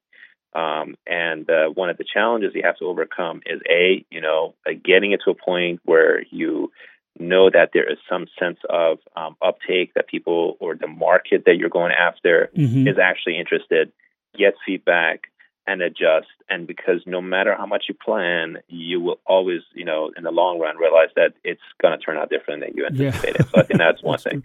um, 0.53 0.95
and 1.05 1.47
uh, 1.47 1.69
one 1.69 1.91
of 1.91 1.97
the 1.97 2.05
challenges 2.11 2.53
you 2.55 2.63
have 2.63 2.77
to 2.77 2.85
overcome 2.85 3.41
is 3.45 3.61
a, 3.69 4.03
you 4.09 4.21
know, 4.21 4.55
uh, 4.67 4.71
getting 4.83 5.11
it 5.11 5.21
to 5.25 5.31
a 5.31 5.35
point 5.35 5.81
where 5.85 6.23
you 6.31 6.71
know 7.19 7.49
that 7.49 7.71
there 7.73 7.89
is 7.89 7.97
some 8.09 8.27
sense 8.39 8.59
of 8.69 8.99
um, 9.15 9.35
uptake 9.41 9.93
that 9.95 10.07
people 10.07 10.57
or 10.59 10.75
the 10.75 10.88
market 10.88 11.43
that 11.45 11.57
you're 11.57 11.69
going 11.69 11.91
after 11.91 12.49
mm-hmm. 12.55 12.88
is 12.88 12.97
actually 12.97 13.38
interested, 13.38 13.91
get 14.38 14.53
feedback 14.65 15.27
and 15.67 15.81
adjust. 15.81 16.27
And 16.49 16.65
because 16.65 17.01
no 17.05 17.21
matter 17.21 17.55
how 17.55 17.65
much 17.65 17.85
you 17.88 17.95
plan, 17.95 18.57
you 18.67 18.99
will 18.99 19.19
always, 19.25 19.61
you 19.73 19.86
know, 19.86 20.12
in 20.17 20.23
the 20.23 20.32
long 20.32 20.60
run 20.60 20.77
realize 20.77 21.10
that 21.15 21.34
it's 21.43 21.62
going 21.82 21.97
to 21.97 22.03
turn 22.03 22.17
out 22.17 22.29
different 22.29 22.62
than 22.62 22.73
you 22.75 22.86
anticipated. 22.86 23.38
Yeah. 23.39 23.45
so 23.51 23.60
I 23.62 23.63
think 23.63 23.79
that's 23.79 24.03
one 24.03 24.13
that's 24.13 24.23
thing. 24.23 24.43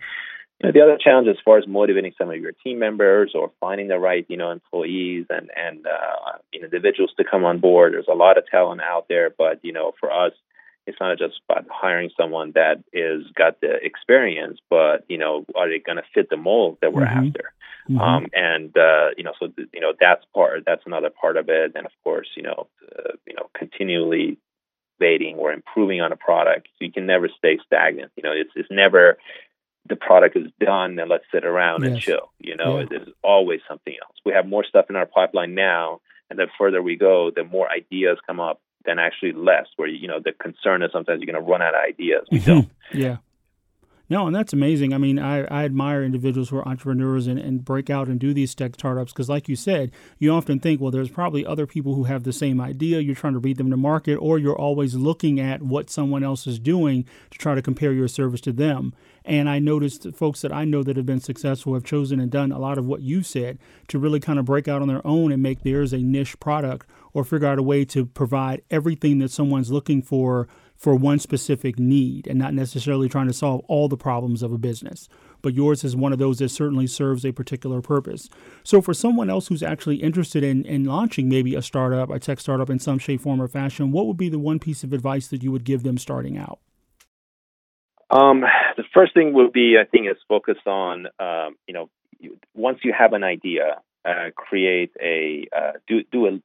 You 0.61 0.69
know, 0.69 0.73
the 0.73 0.83
other 0.83 0.99
challenge 1.03 1.29
as 1.29 1.37
far 1.45 1.59
as 1.59 1.67
motivating 1.67 2.13
some 2.17 2.31
of 2.31 2.37
your 2.37 2.53
team 2.53 2.79
members 2.79 3.33
or 3.35 3.51
finding 3.59 3.89
the 3.89 3.99
right, 3.99 4.25
you 4.29 4.37
know, 4.37 4.51
employees 4.51 5.27
and 5.31 5.51
and 5.57 5.87
uh, 5.87 6.39
individuals 6.53 7.13
to 7.17 7.25
come 7.25 7.45
on 7.45 7.59
board. 7.59 7.93
There's 7.93 8.07
a 8.09 8.15
lot 8.15 8.39
of 8.39 8.47
talent 8.47 8.81
out 8.81 9.07
there, 9.09 9.31
but 9.37 9.61
you 9.63 9.73
know, 9.73 9.93
for 9.99 10.13
us, 10.13 10.33
it's 10.87 10.99
not 11.01 11.19
just 11.19 11.41
about 11.49 11.67
hiring 11.71 12.11
someone 12.17 12.53
that 12.55 12.85
is 12.93 13.25
got 13.35 13.61
the 13.61 13.75
experience, 13.83 14.59
but 14.69 15.05
you 15.09 15.19
know, 15.19 15.45
are 15.55 15.69
they 15.69 15.79
going 15.79 15.97
to 15.97 16.05
fit 16.15 16.29
the 16.31 16.37
mold 16.37 16.79
that 16.83 16.93
we're 16.93 17.07
mm-hmm. 17.07 17.29
after? 17.29 17.53
Mm-hmm. 17.89 18.01
Um, 18.01 18.27
and 18.33 18.77
uh, 18.77 19.09
you 19.17 19.25
know, 19.25 19.33
so 19.39 19.49
th- 19.49 19.69
you 19.73 19.81
know, 19.81 19.93
that's 19.99 20.25
part. 20.35 20.65
That's 20.67 20.83
another 20.87 21.11
part 21.11 21.37
of 21.37 21.49
it. 21.49 21.73
And 21.75 21.87
of 21.87 21.93
course, 22.03 22.29
you 22.37 22.43
know, 22.43 22.69
uh, 22.99 23.13
you 23.27 23.35
know, 23.35 23.51
continually 23.57 24.39
innovating 25.05 25.37
or 25.37 25.53
improving 25.53 26.01
on 26.01 26.13
a 26.13 26.17
product. 26.17 26.69
You 26.81 26.93
can 26.93 27.07
never 27.07 27.29
stay 27.29 27.59
stagnant. 27.67 28.13
You 28.17 28.23
know, 28.23 28.33
it's 28.33 28.51
it's 28.55 28.71
never 28.71 29.19
the 29.87 29.97
product 29.97 30.37
is 30.37 30.51
done 30.61 30.99
and 30.99 31.11
let's 31.11 31.25
sit 31.33 31.45
around 31.45 31.83
yes. 31.83 31.93
and 31.93 32.01
chill. 32.01 32.33
You 32.39 32.57
know, 32.57 32.81
yeah. 32.81 32.87
there's 32.89 33.09
always 33.23 33.61
something 33.69 33.95
else. 34.03 34.17
We 34.25 34.33
have 34.33 34.47
more 34.47 34.65
stuff 34.65 34.87
in 34.89 34.97
our 34.97 35.07
pipeline 35.07 35.55
now, 35.55 36.01
and 36.31 36.39
the 36.39 36.47
further 36.59 36.83
we 36.83 36.97
go, 36.97 37.31
the 37.35 37.45
more 37.45 37.71
ideas 37.71 38.19
come 38.27 38.41
up 38.41 38.61
than 38.85 38.99
actually 38.99 39.33
less. 39.33 39.67
Where 39.77 39.89
you 39.89 40.09
know 40.09 40.21
the 40.25 40.33
concern 40.33 40.83
is 40.83 40.91
sometimes 40.93 41.21
you're 41.21 41.33
going 41.33 41.45
to 41.45 41.51
run 41.51 41.63
out 41.63 41.75
of 41.75 41.81
ideas. 41.87 42.27
We 42.31 42.39
mm-hmm. 42.39 42.51
don't. 42.51 42.71
yeah. 42.93 43.17
No, 44.11 44.27
and 44.27 44.37
that's 44.37 44.53
amazing. 44.53 44.93
I 44.93 44.99
mean, 44.99 45.19
I, 45.19 45.45
I 45.45 45.65
admire 45.65 46.05
individuals 46.05 46.51
who 46.51 46.59
are 46.59 46.69
entrepreneurs 46.69 47.27
and, 47.27 47.39
and 47.39 47.65
break 47.65 47.89
out 47.89 48.07
and 48.07 48.21
do 48.21 48.35
these 48.35 48.55
tech 48.55 48.75
startups 48.75 49.13
because, 49.13 49.31
like 49.31 49.49
you 49.49 49.57
said, 49.57 49.93
you 50.19 50.31
often 50.31 50.61
think, 50.61 50.81
well, 50.81 50.91
there's 50.91 51.09
probably 51.09 51.47
other 51.47 51.67
people 51.67 51.95
who 51.95 52.05
have 52.05 52.23
the 52.23 52.33
same 52.33 52.61
idea. 52.61 53.01
You're 53.01 53.15
trying 53.15 53.33
to 53.33 53.41
beat 53.41 53.57
them 53.57 53.71
to 53.71 53.79
market, 53.79 54.17
or 54.17 54.39
you're 54.39 54.59
always 54.59 54.95
looking 54.95 55.41
at 55.41 55.63
what 55.63 55.89
someone 55.89 56.23
else 56.23 56.47
is 56.47 56.59
doing 56.59 57.07
to 57.31 57.39
try 57.39 57.55
to 57.55 57.63
compare 57.63 57.93
your 57.93 58.09
service 58.09 58.43
to 58.43 58.53
them. 58.53 58.93
And 59.25 59.49
I 59.49 59.59
noticed 59.59 60.07
folks 60.15 60.43
that 60.43 60.53
I 60.53 60.65
know 60.65 60.83
that 60.83 60.97
have 60.97 61.07
been 61.07 61.21
successful 61.21 61.75
have 61.75 61.85
chosen 61.85 62.21
and 62.21 62.31
done 62.31 62.53
a 62.53 62.59
lot 62.59 62.77
of 62.77 62.85
what 62.85 63.01
you 63.01 63.23
said 63.23 63.59
to 63.89 63.99
really 63.99 64.21
kind 64.21 64.39
of 64.39 64.45
break 64.45 64.69
out 64.69 64.83
on 64.83 64.89
their 64.89 65.07
own 65.07 65.33
and 65.33 65.43
make 65.43 65.63
theirs 65.63 65.95
a 65.95 65.99
niche 65.99 66.39
product 66.41 66.87
or 67.15 67.25
figure 67.25 67.49
out 67.49 67.59
a 67.59 67.63
way 67.63 67.87
to 67.87 68.05
provide 68.05 68.63
everything 68.71 69.19
that 69.21 69.31
someone's 69.31 69.73
looking 69.73 70.03
for 70.03 70.47
for 70.77 70.95
one 70.95 71.19
specific 71.19 71.79
need 71.79 72.27
and 72.27 72.39
not 72.39 72.53
necessarily 72.53 73.09
trying 73.09 73.29
to 73.29 73.33
solve 73.33 73.63
all 73.69 73.89
the 73.89 73.97
problems 73.97 74.43
of 74.43 74.53
a 74.53 74.59
business. 74.59 75.09
But 75.41 75.55
yours 75.55 75.85
is 75.85 75.97
one 75.97 76.13
of 76.13 76.19
those 76.19 76.39
that 76.39 76.51
certainly 76.51 76.87
serves 76.87 77.25
a 77.25 77.33
particular 77.33 77.81
purpose. 77.81 78.29
So, 78.63 78.83
for 78.83 78.93
someone 78.93 79.31
else 79.31 79.49
who's 79.49 79.63
actually 79.63 79.97
interested 79.97 80.43
in, 80.43 80.65
in 80.65 80.85
launching 80.85 81.29
maybe 81.29 81.55
a 81.55 81.63
startup, 81.63 82.11
a 82.11 82.19
tech 82.19 82.41
startup 82.41 82.71
in 82.71 82.79
some 82.79 82.99
shape, 82.99 83.21
form, 83.21 83.41
or 83.41 83.49
fashion, 83.49 83.93
what 83.93 84.07
would 84.07 84.17
be 84.17 84.29
the 84.29 84.39
one 84.39 84.59
piece 84.59 84.85
of 84.85 84.93
advice 84.93 85.29
that 85.29 85.43
you 85.43 85.53
would 85.53 85.65
give 85.65 85.83
them 85.83 85.99
starting 85.99 86.37
out? 86.37 86.59
Um, 88.15 88.43
the 88.77 88.85
first 88.95 89.13
thing 89.13 89.33
would 89.35 89.53
be, 89.53 89.77
I 89.81 89.85
think, 89.85 90.07
is 90.09 90.17
focus 90.29 90.57
on, 90.67 91.09
um, 91.19 91.57
you 91.67 91.75
know, 91.75 91.91
once 92.55 92.79
you 92.85 92.95
have 92.97 93.13
an 93.13 93.25
idea, 93.25 93.81
uh, 94.05 94.31
create 94.37 94.93
a 95.03 95.49
uh, 95.55 95.73
do 95.89 96.03
do 96.13 96.27
a 96.27 96.39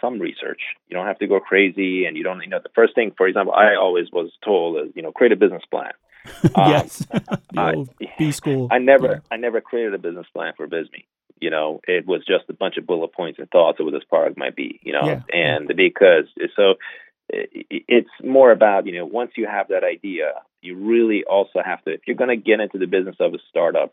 some 0.00 0.18
research. 0.18 0.60
You 0.88 0.96
don't 0.96 1.06
have 1.06 1.18
to 1.18 1.26
go 1.26 1.38
crazy, 1.38 2.06
and 2.06 2.16
you 2.16 2.22
don't. 2.22 2.40
You 2.40 2.48
know, 2.48 2.60
the 2.62 2.70
first 2.74 2.94
thing, 2.94 3.12
for 3.16 3.26
example, 3.26 3.52
I 3.52 3.74
always 3.76 4.06
was 4.10 4.30
told 4.44 4.78
is, 4.78 4.92
you 4.94 5.02
know, 5.02 5.12
create 5.12 5.32
a 5.32 5.36
business 5.36 5.62
plan. 5.70 5.92
yes, 6.56 7.06
um, 7.56 7.88
B 8.18 8.32
school. 8.32 8.68
I 8.70 8.78
never, 8.78 9.06
yeah. 9.06 9.18
I 9.30 9.36
never 9.36 9.60
created 9.60 9.94
a 9.94 9.98
business 9.98 10.26
plan 10.32 10.54
for 10.56 10.66
Visme. 10.66 11.04
You 11.40 11.50
know, 11.50 11.80
it 11.88 12.06
was 12.06 12.20
just 12.26 12.44
a 12.48 12.52
bunch 12.52 12.76
of 12.76 12.86
bullet 12.86 13.12
points 13.14 13.38
and 13.38 13.50
thoughts 13.50 13.80
of 13.80 13.86
what 13.86 13.92
this 13.92 14.04
product 14.04 14.36
might 14.38 14.56
be. 14.56 14.80
You 14.82 14.92
know, 14.92 15.04
yeah. 15.06 15.22
and 15.32 15.68
because 15.74 16.26
so 16.56 16.74
it's 17.32 18.10
more 18.22 18.50
about 18.50 18.86
you 18.86 18.98
know 18.98 19.06
once 19.06 19.32
you 19.36 19.46
have 19.46 19.68
that 19.68 19.84
idea, 19.84 20.32
you 20.60 20.76
really 20.76 21.24
also 21.24 21.60
have 21.64 21.82
to 21.84 21.92
if 21.92 22.00
you're 22.06 22.16
going 22.16 22.30
to 22.30 22.36
get 22.36 22.60
into 22.60 22.78
the 22.78 22.86
business 22.86 23.16
of 23.20 23.34
a 23.34 23.38
startup, 23.48 23.92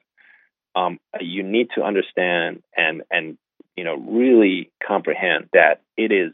um, 0.75 0.99
you 1.19 1.43
need 1.43 1.69
to 1.75 1.83
understand 1.83 2.63
and 2.75 3.03
and 3.11 3.37
you 3.77 3.83
know, 3.83 3.95
really 3.95 4.71
comprehend 4.85 5.49
that 5.53 5.81
it 5.95 6.11
is 6.11 6.33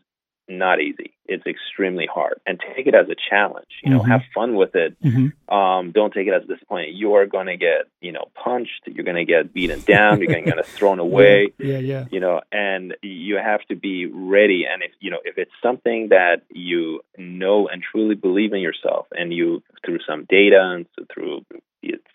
not 0.58 0.82
easy. 0.82 1.14
It's 1.26 1.46
extremely 1.46 2.06
hard, 2.06 2.40
and 2.46 2.60
take 2.76 2.86
it 2.86 2.94
as 2.94 3.08
a 3.10 3.16
challenge. 3.30 3.68
You 3.84 3.92
know, 3.92 4.00
mm-hmm. 4.00 4.12
have 4.12 4.22
fun 4.36 4.56
with 4.56 4.76
it. 4.76 5.02
Mm-hmm. 5.02 5.54
Um, 5.54 5.92
don't 5.92 6.14
take 6.14 6.28
it 6.28 6.34
as 6.34 6.44
a 6.44 6.48
disappointment. 6.48 6.98
You 6.98 7.16
are 7.16 7.26
going 7.26 7.48
to 7.48 7.56
get, 7.56 7.88
you 8.02 8.12
know, 8.12 8.26
punched. 8.36 8.82
You're 8.86 9.06
going 9.06 9.16
to 9.18 9.26
get 9.26 9.54
beaten 9.54 9.80
down. 9.82 10.20
you're 10.20 10.32
going 10.32 10.44
to 10.46 10.52
get 10.52 10.66
thrown 10.78 11.00
away. 11.00 11.54
Yeah, 11.58 11.78
yeah. 11.78 12.06
You 12.12 12.20
know, 12.20 12.42
and 12.52 12.96
you 13.02 13.38
have 13.38 13.62
to 13.70 13.76
be 13.76 14.06
ready. 14.06 14.66
And 14.70 14.84
if 14.84 14.92
you 15.00 15.12
know, 15.12 15.20
if 15.24 15.38
it's 15.38 15.52
something 15.62 16.10
that 16.10 16.42
you 16.50 17.02
know 17.18 17.68
and 17.68 17.82
truly 17.82 18.16
believe 18.16 18.54
in 18.54 18.60
yourself, 18.60 19.08
and 19.12 19.34
you 19.34 19.64
through 19.86 20.00
some 20.08 20.26
data 20.30 20.60
and 20.62 20.86
through 21.14 21.46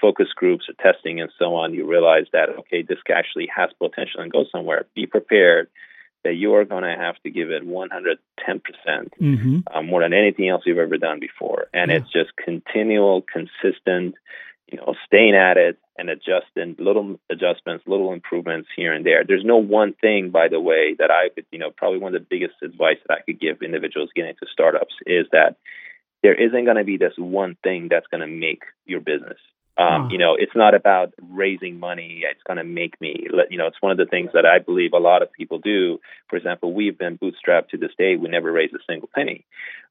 focus 0.00 0.28
groups 0.34 0.66
or 0.68 0.74
testing 0.82 1.20
and 1.20 1.30
so 1.38 1.54
on, 1.54 1.74
you 1.74 1.86
realize 1.86 2.26
that 2.32 2.50
okay, 2.60 2.82
this 2.82 2.98
actually 3.10 3.48
has 3.54 3.70
potential 3.78 4.20
and 4.20 4.32
go 4.32 4.44
somewhere. 4.52 4.86
Be 4.94 5.06
prepared 5.06 5.68
that 6.28 6.34
you 6.34 6.54
are 6.54 6.66
going 6.66 6.84
to 6.84 6.94
have 6.94 7.16
to 7.22 7.30
give 7.30 7.50
it 7.50 7.64
110 7.64 8.60
percent 8.60 9.14
mm-hmm. 9.18 9.60
um, 9.74 9.86
more 9.86 10.02
than 10.02 10.12
anything 10.12 10.48
else 10.48 10.62
you've 10.66 10.78
ever 10.78 10.98
done 10.98 11.20
before, 11.20 11.68
and 11.72 11.90
yeah. 11.90 11.96
it's 11.96 12.12
just 12.12 12.36
continual, 12.36 13.24
consistent, 13.32 14.14
you 14.70 14.76
know, 14.76 14.94
staying 15.06 15.34
at 15.34 15.56
it 15.56 15.78
and 15.96 16.10
adjusting 16.10 16.76
little 16.78 17.18
adjustments, 17.30 17.84
little 17.86 18.12
improvements 18.12 18.68
here 18.76 18.92
and 18.92 19.06
there. 19.06 19.24
There's 19.26 19.44
no 19.44 19.56
one 19.56 19.94
thing, 19.94 20.30
by 20.30 20.48
the 20.48 20.60
way, 20.60 20.94
that 20.98 21.10
I 21.10 21.30
could, 21.34 21.46
you 21.50 21.58
know, 21.58 21.70
probably 21.74 21.98
one 21.98 22.14
of 22.14 22.20
the 22.20 22.26
biggest 22.28 22.56
advice 22.62 22.98
that 23.08 23.14
I 23.14 23.22
could 23.22 23.40
give 23.40 23.62
individuals 23.62 24.10
getting 24.14 24.30
into 24.30 24.46
startups 24.52 24.94
is 25.06 25.26
that 25.32 25.56
there 26.22 26.34
isn't 26.34 26.64
going 26.64 26.76
to 26.76 26.84
be 26.84 26.98
this 26.98 27.14
one 27.16 27.56
thing 27.64 27.88
that's 27.90 28.06
going 28.08 28.20
to 28.20 28.26
make 28.26 28.62
your 28.84 29.00
business. 29.00 29.38
Um, 29.78 30.10
You 30.10 30.18
know, 30.18 30.34
it's 30.34 30.56
not 30.56 30.74
about 30.74 31.14
raising 31.30 31.78
money. 31.78 32.24
It's 32.28 32.42
going 32.42 32.56
to 32.56 32.64
make 32.64 33.00
me. 33.00 33.26
You 33.48 33.58
know, 33.58 33.66
it's 33.66 33.80
one 33.80 33.92
of 33.92 33.98
the 33.98 34.06
things 34.06 34.30
that 34.34 34.44
I 34.44 34.58
believe 34.58 34.92
a 34.92 34.98
lot 34.98 35.22
of 35.22 35.32
people 35.32 35.58
do. 35.58 36.00
For 36.28 36.36
example, 36.36 36.72
we've 36.72 36.98
been 36.98 37.16
bootstrapped 37.16 37.68
to 37.68 37.78
this 37.78 37.92
day. 37.96 38.16
We 38.16 38.28
never 38.28 38.50
raised 38.50 38.74
a 38.74 38.78
single 38.88 39.08
penny. 39.14 39.44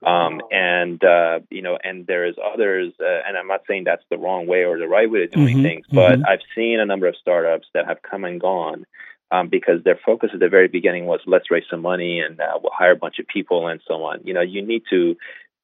Um, 0.05 0.41
and 0.51 1.01
uh, 1.03 1.39
you 1.49 1.61
know, 1.61 1.77
and 1.81 2.05
there's 2.05 2.35
others. 2.53 2.93
Uh, 2.99 3.21
and 3.25 3.37
I'm 3.37 3.47
not 3.47 3.61
saying 3.67 3.85
that's 3.85 4.03
the 4.09 4.17
wrong 4.17 4.45
way 4.45 4.65
or 4.65 4.77
the 4.77 4.87
right 4.87 5.09
way 5.09 5.23
of 5.23 5.31
doing 5.31 5.55
mm-hmm, 5.55 5.63
things, 5.63 5.85
but 5.91 6.19
mm-hmm. 6.19 6.29
I've 6.29 6.41
seen 6.53 6.79
a 6.79 6.85
number 6.85 7.07
of 7.07 7.15
startups 7.15 7.67
that 7.73 7.87
have 7.87 8.01
come 8.01 8.25
and 8.25 8.39
gone. 8.39 8.85
Um, 9.29 9.49
because 9.49 9.83
their 9.83 9.99
focus 10.05 10.29
at 10.33 10.39
the 10.39 10.47
very 10.47 10.69
beginning 10.69 11.05
was 11.05 11.19
let's 11.25 11.51
raise 11.51 11.65
some 11.69 11.81
money 11.81 12.21
and 12.21 12.39
uh, 12.39 12.57
we'll 12.63 12.71
hire 12.73 12.93
a 12.93 12.95
bunch 12.95 13.19
of 13.19 13.27
people 13.27 13.67
and 13.67 13.81
so 13.85 13.95
on. 14.05 14.21
You 14.23 14.33
know, 14.33 14.39
you 14.39 14.65
need 14.65 14.83
to 14.89 15.17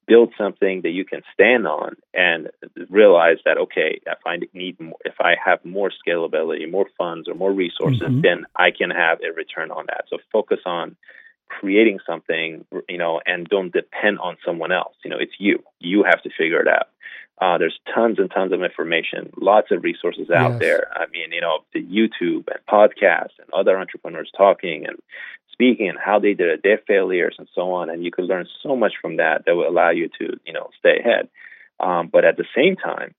build 0.08 0.34
something 0.38 0.82
that 0.82 0.90
you 0.90 1.06
can 1.06 1.22
stand 1.34 1.68
on 1.68 1.96
and 2.14 2.50
realize 2.90 3.38
that 3.46 3.58
okay 3.58 4.00
if 4.06 4.20
i 4.26 4.38
need 4.54 4.80
more 4.80 4.98
if 5.06 5.16
i 5.20 5.36
have 5.44 5.64
more 5.64 5.92
scalability 5.92 6.70
more 6.70 6.88
funds 6.98 7.28
or 7.28 7.36
more 7.36 7.52
resources 7.52 8.02
mm-hmm. 8.02 8.22
then 8.22 8.46
i 8.56 8.70
can 8.72 8.90
have 8.90 9.20
a 9.22 9.34
return 9.34 9.72
on 9.72 9.86
that. 9.88 10.06
So 10.10 10.18
focus 10.32 10.60
on 10.66 10.96
creating 11.48 12.00
something 12.08 12.66
you 12.90 12.98
know 12.98 13.22
and 13.26 13.48
don't 13.48 13.72
depend 13.72 14.20
on 14.20 14.38
someone 14.46 14.72
else. 14.72 14.96
You 15.04 15.12
know 15.12 15.18
it's 15.20 15.34
you. 15.40 15.64
You 15.80 16.04
have 16.04 16.22
to 16.24 16.30
figure 16.38 16.62
it 16.62 16.68
out. 16.68 16.88
Uh, 17.42 17.58
there's 17.58 17.80
tons 17.94 18.20
and 18.20 18.32
tons 18.32 18.54
of 18.54 18.64
information 18.64 19.32
lots 19.40 19.72
of 19.72 19.84
resources 19.84 20.30
out 20.30 20.52
yes. 20.52 20.60
there. 20.60 20.88
I 20.96 21.06
mean 21.12 21.32
you 21.32 21.42
know 21.42 21.60
the 21.74 21.84
youtube 21.84 22.48
and 22.48 22.62
podcasts 22.70 23.38
and 23.40 23.50
other 23.54 23.78
entrepreneurs 23.78 24.32
talking 24.38 24.86
and 24.86 24.98
speaking 25.54 25.88
and 25.88 25.98
how 25.98 26.20
they 26.20 26.34
did 26.34 26.50
it, 26.50 26.62
their 26.64 26.80
failures 26.86 27.36
and 27.38 27.48
so 27.56 27.72
on. 27.74 27.90
And 27.90 28.04
you 28.04 28.12
could 28.12 28.26
learn 28.26 28.48
so 28.62 28.76
much 28.76 28.94
from 29.02 29.18
that 29.18 29.46
that 29.46 29.56
will 29.56 29.70
allow 29.70 29.92
you 29.92 30.10
to, 30.20 30.40
you 30.46 30.54
know, 30.54 30.70
stay 30.78 31.00
ahead. 31.00 31.30
Um, 31.80 32.10
but 32.12 32.26
at 32.26 32.38
the 32.38 32.46
same 32.56 32.76
time, 32.76 33.16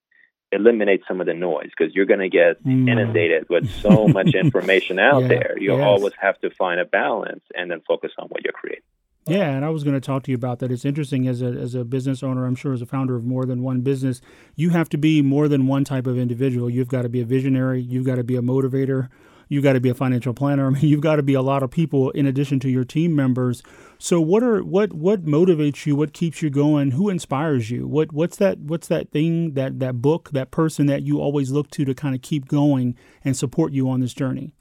eliminate 0.53 1.03
some 1.09 1.21
of 1.21 1.27
the 1.27 1.35
noise 1.35 1.71
because 1.77 1.95
you're 1.95 2.07
going 2.07 2.21
to 2.21 2.29
get 2.29 2.63
mm. 2.65 2.89
inundated 2.89 3.49
with 3.49 3.69
so 3.81 4.09
much 4.19 4.35
information 4.35 4.99
out 4.99 5.23
yeah, 5.23 5.29
there. 5.29 5.55
You 5.59 5.77
yes. 5.77 5.85
always 5.85 6.13
have 6.21 6.39
to 6.41 6.51
find 6.51 6.81
a 6.81 6.85
balance 6.85 7.43
and 7.55 7.71
then 7.71 7.81
focus 7.87 8.13
on 8.19 8.29
what 8.29 8.45
you're 8.45 8.53
creating. 8.53 8.83
Yeah, 9.27 9.51
and 9.51 9.65
I 9.65 9.71
was 9.71 9.85
going 9.85 9.95
to 9.95 10.03
talk 10.03 10.23
to 10.25 10.31
you 10.31 10.35
about 10.35 10.59
that. 10.59 10.71
It's 10.71 10.85
interesting 10.85 11.27
as 11.27 11.41
a 11.41 11.47
as 11.47 11.75
a 11.75 11.83
business 11.83 12.23
owner, 12.23 12.45
I'm 12.45 12.55
sure 12.55 12.75
as 12.75 12.83
a 12.83 12.87
founder 12.87 13.17
of 13.17 13.25
more 13.25 13.47
than 13.47 13.63
one 13.63 13.81
business, 13.81 14.21
you 14.55 14.69
have 14.71 14.91
to 14.91 14.99
be 14.99 15.23
more 15.23 15.49
than 15.49 15.67
one 15.67 15.83
type 15.83 16.07
of 16.07 16.19
individual. 16.19 16.69
You've 16.69 16.89
got 16.89 17.03
to 17.03 17.09
be 17.09 17.23
a 17.23 17.25
visionary, 17.25 17.81
you've 17.81 18.05
got 18.05 18.17
to 18.17 18.25
be 18.25 18.37
a 18.37 18.43
motivator, 18.43 19.09
you 19.49 19.61
got 19.61 19.75
to 19.75 19.81
be 19.81 19.89
a 19.89 19.95
financial 19.95 20.35
planner. 20.35 20.67
I 20.69 20.71
mean, 20.71 20.85
you've 20.85 21.01
got 21.01 21.17
to 21.17 21.23
be 21.23 21.35
a 21.35 21.43
lot 21.43 21.63
of 21.63 21.71
people 21.71 22.11
in 22.11 22.27
addition 22.27 22.61
to 22.61 22.71
your 22.71 22.85
team 22.85 23.15
members. 23.15 23.63
So 23.99 24.21
what 24.21 24.43
are 24.43 24.63
what 24.63 24.93
what 24.93 25.25
motivates 25.25 25.87
you? 25.87 25.97
What 25.97 26.13
keeps 26.13 26.43
you 26.43 26.51
going? 26.51 26.93
Who 26.93 27.09
inspires 27.09 27.71
you? 27.71 27.87
What 27.87 28.13
what's 28.13 28.37
that 28.37 28.59
what's 28.59 28.89
that 28.89 29.11
thing 29.11 29.55
that 29.55 29.79
that 29.81 30.03
book 30.03 30.31
that 30.33 30.51
person 30.51 30.87
that 30.87 31.03
you 31.03 31.21
always 31.21 31.51
look 31.51 31.71
to 31.73 31.85
to 31.85 31.95
kind 31.95 32.15
of 32.15 32.23
keep 32.23 32.49
going 32.49 32.97
and 33.25 33.37
support 33.37 33.73
you 33.73 33.89
on 33.89 34.01
this 34.01 34.15
journey? 34.15 34.53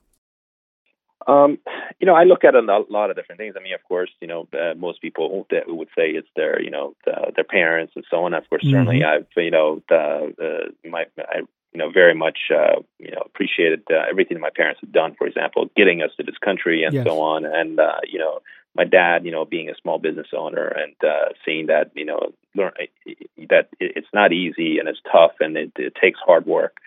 Um, 1.28 1.58
you 2.00 2.06
know, 2.06 2.16
I 2.16 2.24
look 2.24 2.44
at 2.44 2.56
a 2.56 2.62
lot 2.62 3.10
of 3.10 3.16
different 3.16 3.40
things. 3.40 3.56
I 3.58 3.64
mean, 3.64 3.74
of 3.74 3.84
course, 3.88 4.10
you 4.22 4.28
know, 4.28 4.48
uh, 4.54 4.74
most 4.76 5.02
people 5.02 5.46
would 5.68 5.88
say 5.98 6.10
it's 6.10 6.28
their, 6.36 6.62
you 6.62 6.70
know, 6.70 6.96
the, 7.06 7.32
their 7.36 7.46
parents 7.46 7.94
and 7.96 8.04
so 8.10 8.26
on. 8.26 8.34
Of 8.34 8.50
course, 8.50 8.64
mm-hmm. 8.64 8.74
certainly, 8.74 9.04
I've, 9.04 9.28
you 9.38 9.52
know, 9.52 9.82
the, 9.88 10.34
the 10.84 10.90
my, 10.90 11.06
I 11.18 11.42
you 11.74 11.80
know, 11.80 11.90
very 11.92 12.14
much, 12.14 12.40
uh, 12.52 12.82
you 13.00 13.12
know, 13.12 13.22
appreciated 13.26 13.84
uh, 13.90 14.04
everything 14.10 14.40
my 14.40 14.52
parents 14.56 14.80
had 14.82 14.92
done. 14.92 15.16
For 15.18 15.28
example, 15.28 15.70
getting 15.76 16.02
us 16.02 16.12
to 16.18 16.24
this 16.24 16.38
country 16.38 16.84
and 16.84 16.94
yes. 16.94 17.06
so 17.06 17.22
on. 17.22 17.46
And 17.46 17.80
uh, 17.80 18.00
you 18.12 18.20
know, 18.20 18.40
my 18.76 18.84
dad, 18.84 19.26
you 19.26 19.32
know, 19.32 19.46
being 19.46 19.70
a 19.70 19.76
small 19.82 20.00
business 20.00 20.28
owner 20.36 20.68
and 20.68 20.96
uh, 21.04 21.34
seeing 21.46 21.68
that, 21.68 21.92
you 21.96 22.06
know, 22.06 22.34
learn 22.56 22.72
that 23.50 23.70
it's 23.80 24.08
not 24.14 24.32
easy 24.34 24.80
and 24.80 24.88
it's 24.88 25.02
tough 25.12 25.34
and 25.40 25.58
it, 25.58 25.72
it 25.76 25.96
takes 26.00 26.20
hard 26.26 26.46
work. 26.46 26.78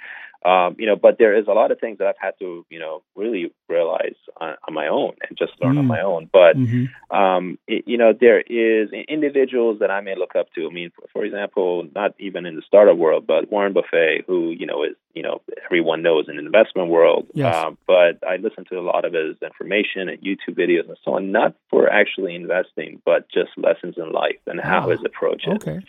Um, 0.45 0.77
you 0.79 0.87
know, 0.87 0.95
but 0.95 1.19
there 1.19 1.37
is 1.37 1.49
a 1.49 1.53
lot 1.53 1.73
of 1.73 1.81
things 1.81 1.99
that 1.99 2.07
I've 2.07 2.15
had 2.21 2.35
to, 2.39 2.65
you 2.71 2.79
know, 2.79 3.03
really 3.17 3.53
realize 3.69 4.15
on, 4.41 4.55
on 4.69 4.75
my 4.75 4.87
own 4.87 5.15
and 5.29 5.37
just 5.37 5.53
learn 5.61 5.75
mm. 5.75 5.81
on 5.81 5.87
my 5.87 6.01
own. 6.01 6.31
But, 6.33 6.57
mm-hmm. 6.57 7.17
um, 7.17 7.59
it, 7.67 7.85
you 7.87 7.99
know, 7.99 8.13
there 8.13 8.41
is 8.41 8.91
individuals 9.09 9.81
that 9.81 9.91
I 9.91 10.01
may 10.03 10.15
look 10.15 10.37
up 10.37 10.47
to. 10.55 10.69
I 10.69 10.73
mean, 10.73 10.93
for, 10.95 11.09
for 11.13 11.25
example, 11.25 11.89
not 11.95 12.15
even 12.21 12.47
in 12.47 12.55
the 12.55 12.63
startup 12.65 12.97
world, 12.97 13.27
but 13.27 13.51
Warren 13.51 13.73
Buffett, 13.73 14.25
who, 14.27 14.51
you 14.51 14.67
know, 14.67 14.85
is, 14.85 14.95
you 15.15 15.23
know, 15.23 15.41
everyone 15.65 16.03
knows 16.03 16.27
in 16.29 16.37
the 16.37 16.45
investment 16.45 16.91
world. 16.91 17.27
Yes. 17.33 17.57
Um, 17.57 17.79
but 17.87 18.23
I 18.27 18.37
listen 18.37 18.67
to 18.67 18.79
a 18.79 18.83
lot 18.83 19.05
of 19.05 19.15
his 19.15 19.37
information 19.43 20.09
and 20.09 20.21
YouTube 20.21 20.57
videos 20.57 20.87
and 20.89 20.99
so 21.05 21.15
on, 21.15 21.33
not 21.33 21.55
for 21.71 21.91
actually 21.91 22.35
investing, 22.35 23.03
but 23.05 23.29
just 23.31 23.51
lessons 23.57 23.95
in 23.97 24.13
life 24.13 24.37
and 24.47 24.61
how 24.61 24.91
his 24.91 25.01
approach 25.05 25.45
is. 25.47 25.55
Okay. 25.55 25.81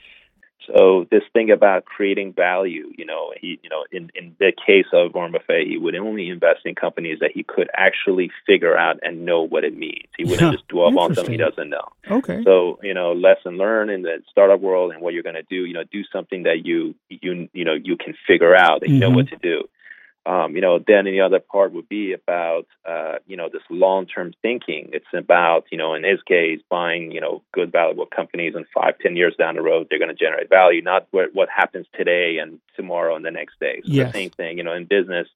So 0.66 1.08
this 1.10 1.24
thing 1.32 1.50
about 1.50 1.86
creating 1.86 2.34
value, 2.34 2.92
you 2.98 3.06
know, 3.06 3.32
he, 3.40 3.60
you 3.64 3.70
know, 3.70 3.86
in, 3.92 4.12
in 4.16 4.36
the 4.40 4.52
case 4.52 4.88
of 4.92 5.14
Warren 5.14 5.32
Buffett, 5.32 5.68
he 5.68 5.78
would 5.78 5.96
only 5.96 6.30
invest 6.30 6.62
in 6.66 6.76
companies 6.76 7.20
that 7.22 7.32
he 7.34 7.44
could 7.44 7.70
actually 7.76 8.32
figure 8.46 8.78
out 8.78 9.00
and 9.02 9.26
know 9.26 9.42
what 9.44 9.64
it 9.64 9.78
means. 9.78 10.08
He 10.18 10.26
wouldn't 10.26 10.54
just 10.54 10.68
dwell 10.68 10.98
on 11.00 11.16
something 11.16 11.32
he 11.32 11.38
doesn't 11.38 11.70
know. 11.70 11.88
Okay. 12.10 12.44
So 12.44 12.80
you 12.84 12.94
know, 12.94 13.14
lesson 13.14 13.58
learned 13.58 13.92
in 13.92 14.02
the 14.02 14.22
startup 14.30 14.60
world 14.60 14.92
and 14.92 15.02
what 15.02 15.14
you're 15.14 15.24
going 15.24 15.36
to 15.36 15.44
do. 15.44 15.66
You 15.66 15.74
know, 15.74 15.84
do 15.90 16.04
something 16.12 16.44
that 16.44 16.66
you 16.66 16.96
you 17.10 17.48
you 17.54 17.64
know 17.64 17.74
you 17.74 17.96
can 17.96 18.14
figure 18.28 18.56
out 18.56 18.82
that 18.82 18.90
you 18.90 18.96
mm-hmm. 18.96 19.12
know 19.12 19.16
what 19.16 19.28
to 19.30 19.38
do. 19.38 19.64
Um, 20.28 20.56
you 20.56 20.62
know, 20.62 20.78
then 20.78 21.06
the 21.06 21.22
other 21.22 21.40
part 21.40 21.72
would 21.72 21.88
be 21.88 22.12
about, 22.12 22.68
uh, 22.86 23.20
you 23.28 23.38
know, 23.38 23.48
this 23.48 23.62
long-term 23.70 24.34
thinking. 24.42 24.90
It's 24.92 25.14
about, 25.14 25.68
you 25.72 25.78
know, 25.78 25.94
in 25.94 26.04
his 26.04 26.22
case, 26.24 26.60
buying, 26.70 27.12
you 27.12 27.22
know, 27.22 27.44
good, 27.54 27.72
valuable 27.72 28.08
companies, 28.08 28.54
and 28.54 28.66
five, 28.74 28.96
ten 29.00 29.16
years 29.16 29.36
down 29.40 29.56
the 29.56 29.62
road, 29.62 29.88
they're 29.90 30.04
going 30.04 30.16
to 30.16 30.26
generate 30.26 30.50
value, 30.50 30.82
not 30.82 31.08
what, 31.12 31.34
what 31.34 31.48
happens 31.50 31.88
today 31.96 32.40
and 32.42 32.60
tomorrow 32.76 33.16
and 33.16 33.24
the 33.24 33.32
next 33.32 33.58
day. 33.62 33.82
So 33.86 33.92
yes. 33.94 34.12
the 34.12 34.20
same 34.20 34.30
thing, 34.32 34.58
you 34.58 34.66
know, 34.66 34.74
in 34.74 34.84
business, 34.84 35.30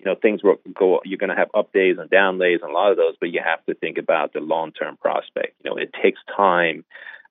you 0.00 0.06
know, 0.06 0.16
things 0.20 0.42
will 0.42 0.58
go. 0.74 1.00
You're 1.04 1.18
going 1.18 1.30
to 1.30 1.36
have 1.36 1.50
up 1.54 1.72
days 1.72 1.98
and 2.00 2.10
down 2.10 2.40
days, 2.40 2.58
and 2.62 2.70
a 2.72 2.74
lot 2.74 2.90
of 2.90 2.96
those, 2.96 3.14
but 3.20 3.30
you 3.30 3.40
have 3.44 3.64
to 3.66 3.74
think 3.74 3.96
about 3.96 4.32
the 4.32 4.40
long-term 4.40 4.96
prospect. 4.96 5.54
You 5.62 5.70
know, 5.70 5.76
it 5.76 5.94
takes 6.02 6.18
time. 6.36 6.84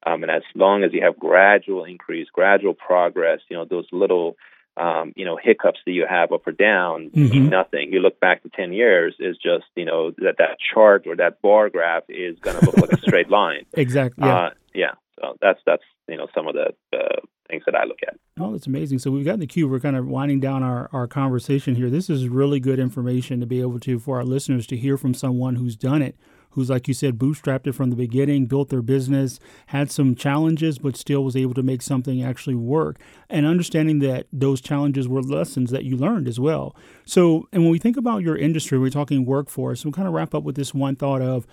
Um, 0.04 0.24
and 0.24 0.32
as 0.32 0.44
long 0.56 0.86
as 0.86 0.94
you 0.94 1.04
have 1.04 1.20
gradual 1.20 1.84
increase, 1.84 2.30
gradual 2.32 2.74
progress, 2.74 3.42
you 3.50 3.58
know, 3.58 3.66
those 3.66 3.88
little 3.92 4.38
um, 4.78 5.14
you 5.16 5.26
know, 5.26 5.38
hiccups 5.42 5.80
that 5.86 5.92
you 5.92 6.06
have 6.10 6.32
up 6.32 6.48
or 6.48 6.52
down 6.52 7.10
mm-hmm. 7.10 7.30
mean 7.30 7.50
nothing. 7.50 7.92
You 7.92 8.00
look 8.00 8.20
back 8.20 8.44
to 8.44 8.50
10 8.50 8.74
years 8.74 9.16
is 9.20 9.38
just, 9.38 9.66
you 9.76 9.86
know, 9.86 10.12
that 10.18 10.36
that 10.38 10.58
chart 10.74 11.06
or 11.08 11.16
that 11.18 11.42
bar 11.42 11.70
graph 11.70 12.04
is 12.10 12.40
going 12.40 12.58
to 12.58 12.66
look 12.66 12.78
like 12.78 12.92
a 12.94 13.02
straight 13.02 13.30
line. 13.30 13.66
Exactly. 13.74 14.26
Yeah. 14.26 14.36
Uh, 14.36 14.50
yeah. 14.74 14.92
So 15.20 15.38
that's, 15.42 15.60
that's, 15.66 15.84
you 16.08 16.18
know, 16.18 16.28
some 16.34 16.48
of 16.48 16.56
the 16.56 16.74
uh, 16.98 17.20
things 17.50 17.64
that 17.66 17.76
I 17.76 17.84
look 17.84 18.00
at. 18.08 18.16
Oh, 18.40 18.54
that's 18.54 18.66
amazing. 18.66 19.00
So 19.00 19.12
we've 19.12 19.26
got 19.26 19.40
the 19.40 19.48
queue. 19.48 19.68
We're 19.68 19.82
kind 19.82 19.98
of 19.98 20.08
winding 20.08 20.40
down 20.40 20.64
our, 20.64 20.90
our 20.94 21.06
conversation 21.06 21.76
here. 21.76 21.90
This 21.90 22.10
is 22.10 22.30
really 22.30 22.60
good 22.60 22.80
information 22.80 23.40
to 23.42 23.46
be 23.46 23.60
able 23.62 23.80
to, 23.82 24.00
for 24.00 24.18
our 24.18 24.24
listeners 24.24 24.66
to 24.68 24.78
hear 24.78 24.98
from 24.98 25.14
someone 25.14 25.56
who's 25.56 25.76
done 25.76 26.02
it 26.02 26.16
who's, 26.52 26.70
like 26.70 26.88
you 26.88 26.94
said, 26.94 27.18
bootstrapped 27.18 27.68
it 27.68 27.74
from 27.74 27.90
the 27.90 27.96
beginning, 27.96 28.46
built 28.46 28.70
their 28.70 28.82
business, 28.82 29.40
had 29.68 29.92
some 29.92 30.16
challenges, 30.16 30.78
but 30.80 30.96
still 30.96 31.24
was 31.24 31.36
able 31.36 31.54
to 31.54 31.64
make 31.64 31.82
something 31.82 32.24
actually 32.24 32.56
work. 32.56 33.00
And 33.30 33.46
understanding 33.46 34.00
that 34.00 34.28
those 34.32 34.62
challenges 34.62 35.08
were 35.08 35.22
lessons 35.22 35.72
that 35.72 35.86
you 35.86 35.98
learned 35.98 36.28
as 36.28 36.40
well. 36.40 36.76
So, 37.06 37.48
and 37.52 37.64
when 37.64 37.72
we 37.72 37.80
think 37.80 37.98
about 37.98 38.22
your 38.22 38.38
industry, 38.38 38.78
we're 38.78 38.90
talking 38.90 39.26
workforce, 39.26 39.84
we'll 39.84 39.94
kind 39.94 40.08
of 40.08 40.14
wrap 40.14 40.34
up 40.34 40.44
with 40.44 40.56
this 40.56 40.74
one 40.74 40.96
thought 40.96 41.22
of, 41.22 41.48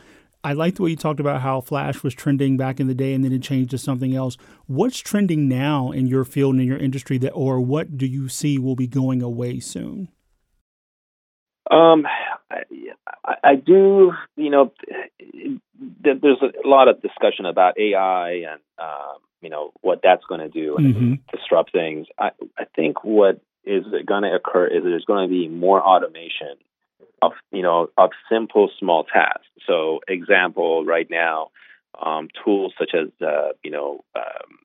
I 0.44 0.52
like 0.52 0.76
the 0.76 0.82
way 0.84 0.90
you 0.90 0.96
talked 0.96 1.18
about 1.18 1.40
how 1.40 1.60
Flash 1.60 2.02
was 2.02 2.14
trending 2.14 2.56
back 2.56 2.78
in 2.78 2.86
the 2.86 2.94
day 2.94 3.12
and 3.12 3.24
then 3.24 3.32
it 3.32 3.42
changed 3.42 3.70
to 3.72 3.78
something 3.78 4.14
else. 4.14 4.36
What's 4.66 4.98
trending 4.98 5.48
now 5.48 5.90
in 5.90 6.06
your 6.06 6.24
field 6.24 6.54
and 6.54 6.62
in 6.62 6.68
your 6.68 6.78
industry 6.78 7.18
that 7.18 7.32
or 7.32 7.60
what 7.60 7.98
do 7.98 8.06
you 8.06 8.28
see 8.28 8.58
will 8.58 8.76
be 8.76 8.86
going 8.86 9.20
away 9.20 9.58
soon? 9.58 10.08
Um, 11.70 12.06
I, 12.50 13.34
I 13.44 13.54
do, 13.54 14.12
you 14.36 14.50
know, 14.50 14.72
there's 16.00 16.42
a 16.42 16.68
lot 16.68 16.88
of 16.88 17.02
discussion 17.02 17.46
about 17.46 17.78
AI 17.78 18.30
and 18.50 18.60
um, 18.78 19.18
you 19.40 19.50
know 19.50 19.72
what 19.80 20.00
that's 20.02 20.24
going 20.24 20.40
to 20.40 20.48
do 20.48 20.76
and 20.76 20.94
mm-hmm. 20.94 21.14
disrupt 21.36 21.72
things. 21.72 22.06
I 22.18 22.30
I 22.58 22.64
think 22.74 23.04
what 23.04 23.40
is 23.64 23.84
going 24.06 24.22
to 24.22 24.34
occur 24.34 24.66
is 24.66 24.82
there's 24.82 25.04
going 25.04 25.28
to 25.28 25.30
be 25.30 25.48
more 25.48 25.82
automation 25.82 26.56
of 27.22 27.32
you 27.52 27.62
know 27.62 27.88
of 27.96 28.10
simple 28.30 28.70
small 28.78 29.04
tasks. 29.04 29.46
So 29.66 30.00
example 30.08 30.84
right 30.84 31.08
now, 31.10 31.50
um, 32.00 32.28
tools 32.44 32.72
such 32.78 32.92
as 32.94 33.08
uh, 33.24 33.52
you 33.62 33.70
know 33.70 34.00
um, 34.16 34.58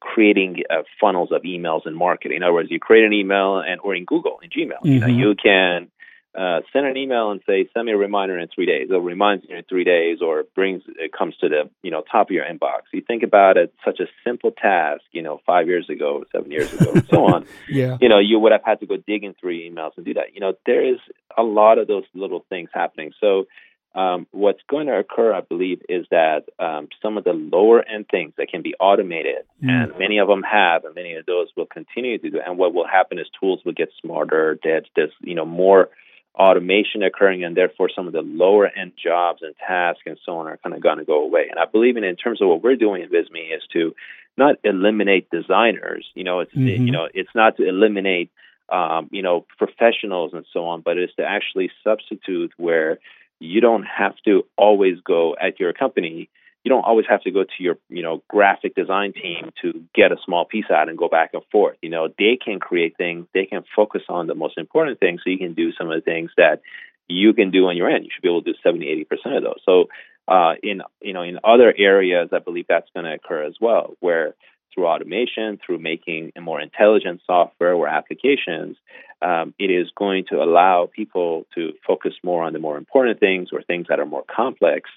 creating 0.00 0.62
uh, 0.70 0.82
funnels 1.00 1.30
of 1.32 1.42
emails 1.42 1.82
and 1.84 1.96
marketing. 1.96 2.38
In 2.38 2.42
other 2.42 2.54
words, 2.54 2.70
you 2.70 2.80
create 2.80 3.04
an 3.04 3.12
email 3.12 3.58
and 3.58 3.80
or 3.82 3.94
in 3.94 4.04
Google 4.04 4.40
in 4.42 4.50
Gmail, 4.50 4.78
mm-hmm. 4.78 4.88
you 4.88 5.00
know 5.00 5.06
you 5.06 5.34
can 5.34 5.88
uh, 6.36 6.60
send 6.70 6.86
an 6.86 6.98
email 6.98 7.30
and 7.30 7.40
say, 7.46 7.66
send 7.72 7.86
me 7.86 7.92
a 7.92 7.96
reminder 7.96 8.38
in 8.38 8.48
three 8.54 8.66
days. 8.66 8.88
It 8.90 8.94
reminds 8.94 9.46
you 9.48 9.56
in 9.56 9.64
three 9.64 9.84
days, 9.84 10.18
or 10.20 10.44
brings 10.54 10.82
it 10.86 11.10
comes 11.12 11.34
to 11.38 11.48
the 11.48 11.70
you 11.82 11.90
know 11.90 12.02
top 12.10 12.28
of 12.28 12.30
your 12.32 12.44
inbox. 12.44 12.82
You 12.92 13.00
think 13.00 13.22
about 13.22 13.56
it, 13.56 13.72
such 13.84 14.00
a 14.00 14.06
simple 14.22 14.50
task. 14.50 15.02
You 15.12 15.22
know, 15.22 15.40
five 15.46 15.66
years 15.66 15.88
ago, 15.88 16.24
seven 16.32 16.50
years 16.50 16.72
ago, 16.74 16.92
and 16.92 17.06
so 17.06 17.24
on. 17.34 17.46
yeah. 17.68 17.96
You 18.00 18.10
know, 18.10 18.18
you 18.18 18.38
would 18.38 18.52
have 18.52 18.64
had 18.64 18.80
to 18.80 18.86
go 18.86 18.96
digging 18.98 19.34
through 19.40 19.58
emails 19.58 19.92
and 19.96 20.04
do 20.04 20.14
that. 20.14 20.34
You 20.34 20.40
know, 20.40 20.52
there 20.66 20.86
is 20.86 20.98
a 21.38 21.42
lot 21.42 21.78
of 21.78 21.86
those 21.86 22.04
little 22.14 22.44
things 22.48 22.70
happening. 22.72 23.12
So. 23.20 23.46
Um, 23.94 24.26
what's 24.30 24.60
going 24.68 24.88
to 24.88 24.98
occur, 24.98 25.32
I 25.32 25.40
believe, 25.40 25.80
is 25.88 26.04
that 26.10 26.42
um, 26.58 26.88
some 27.00 27.16
of 27.16 27.24
the 27.24 27.32
lower 27.32 27.82
end 27.82 28.04
things 28.10 28.34
that 28.36 28.48
can 28.50 28.60
be 28.60 28.74
automated, 28.78 29.46
mm. 29.64 29.70
and 29.70 29.98
many 29.98 30.18
of 30.18 30.28
them 30.28 30.42
have, 30.42 30.84
and 30.84 30.94
many 30.94 31.14
of 31.14 31.24
those 31.24 31.48
will 31.56 31.64
continue 31.64 32.18
to 32.18 32.28
do. 32.28 32.38
And 32.46 32.58
what 32.58 32.74
will 32.74 32.86
happen 32.86 33.18
is 33.18 33.26
tools 33.40 33.62
will 33.64 33.72
get 33.72 33.88
smarter. 34.02 34.58
There's, 34.62 34.84
there's 34.94 35.12
you 35.22 35.34
know 35.34 35.46
more 35.46 35.88
automation 36.36 37.02
occurring, 37.02 37.44
and 37.44 37.56
therefore 37.56 37.88
some 37.94 38.06
of 38.06 38.12
the 38.12 38.22
lower 38.22 38.66
end 38.68 38.92
jobs 39.02 39.42
and 39.42 39.54
tasks 39.56 40.02
and 40.06 40.18
so 40.24 40.38
on 40.38 40.46
are 40.46 40.58
kind 40.58 40.74
of 40.74 40.82
going 40.82 40.98
to 40.98 41.04
go 41.04 41.22
away. 41.22 41.46
And 41.50 41.58
I 41.58 41.64
believe 41.64 41.96
in 41.96 42.04
in 42.04 42.16
terms 42.16 42.42
of 42.42 42.48
what 42.48 42.62
we're 42.62 42.76
doing 42.76 43.02
in 43.02 43.08
Visme 43.08 43.54
is 43.54 43.62
to 43.72 43.94
not 44.36 44.56
eliminate 44.64 45.30
designers. 45.30 46.06
You 46.14 46.24
know, 46.24 46.40
it's 46.40 46.52
mm-hmm. 46.52 46.84
you 46.84 46.92
know 46.92 47.08
it's 47.12 47.34
not 47.34 47.56
to 47.56 47.66
eliminate 47.66 48.30
um, 48.68 49.08
you 49.10 49.22
know 49.22 49.46
professionals 49.58 50.32
and 50.34 50.44
so 50.52 50.66
on, 50.66 50.82
but 50.82 50.98
it's 50.98 51.14
to 51.16 51.24
actually 51.24 51.70
substitute 51.82 52.52
where 52.56 52.98
you 53.38 53.60
don't 53.60 53.84
have 53.84 54.14
to 54.24 54.46
always 54.56 55.00
go 55.00 55.36
at 55.40 55.60
your 55.60 55.72
company 55.72 56.28
you 56.66 56.70
don't 56.70 56.82
always 56.84 57.06
have 57.08 57.22
to 57.22 57.30
go 57.30 57.44
to 57.44 57.62
your 57.62 57.78
you 57.88 58.02
know 58.02 58.24
graphic 58.26 58.74
design 58.74 59.12
team 59.12 59.52
to 59.62 59.84
get 59.94 60.10
a 60.10 60.16
small 60.24 60.44
piece 60.44 60.64
out 60.68 60.88
and 60.88 60.98
go 60.98 61.08
back 61.08 61.30
and 61.32 61.44
forth. 61.52 61.76
You 61.80 61.90
know 61.90 62.08
they 62.18 62.36
can 62.44 62.58
create 62.58 62.96
things 62.96 63.28
they 63.32 63.44
can 63.44 63.62
focus 63.76 64.02
on 64.08 64.26
the 64.26 64.34
most 64.34 64.58
important 64.58 64.98
things 64.98 65.20
so 65.22 65.30
you 65.30 65.38
can 65.38 65.54
do 65.54 65.70
some 65.78 65.88
of 65.88 65.94
the 65.94 66.00
things 66.00 66.32
that 66.36 66.62
you 67.06 67.32
can 67.34 67.52
do 67.52 67.68
on 67.68 67.76
your 67.76 67.88
end. 67.88 68.04
You 68.04 68.10
should 68.12 68.22
be 68.22 68.28
able 68.28 68.42
to 68.42 68.52
do 68.52 68.58
70 68.64 69.06
80% 69.08 69.36
of 69.36 69.44
those. 69.44 69.60
So 69.64 69.84
uh, 70.26 70.54
in 70.60 70.82
you 71.00 71.12
know 71.12 71.22
in 71.22 71.38
other 71.44 71.72
areas 71.78 72.30
i 72.32 72.40
believe 72.40 72.66
that's 72.68 72.90
going 72.92 73.06
to 73.06 73.14
occur 73.14 73.44
as 73.44 73.54
well 73.60 73.94
where 74.00 74.34
through 74.74 74.86
automation, 74.86 75.58
through 75.64 75.78
making 75.78 76.32
more 76.40 76.60
intelligent 76.60 77.20
software 77.26 77.74
or 77.74 77.88
applications, 77.88 78.76
um, 79.22 79.54
it 79.58 79.70
is 79.70 79.88
going 79.96 80.24
to 80.30 80.42
allow 80.42 80.88
people 80.94 81.46
to 81.54 81.72
focus 81.86 82.12
more 82.22 82.44
on 82.44 82.52
the 82.52 82.58
more 82.58 82.76
important 82.76 83.18
things 83.18 83.48
or 83.52 83.62
things 83.62 83.86
that 83.88 83.98
are 83.98 84.06
more 84.06 84.24
complex 84.34 84.90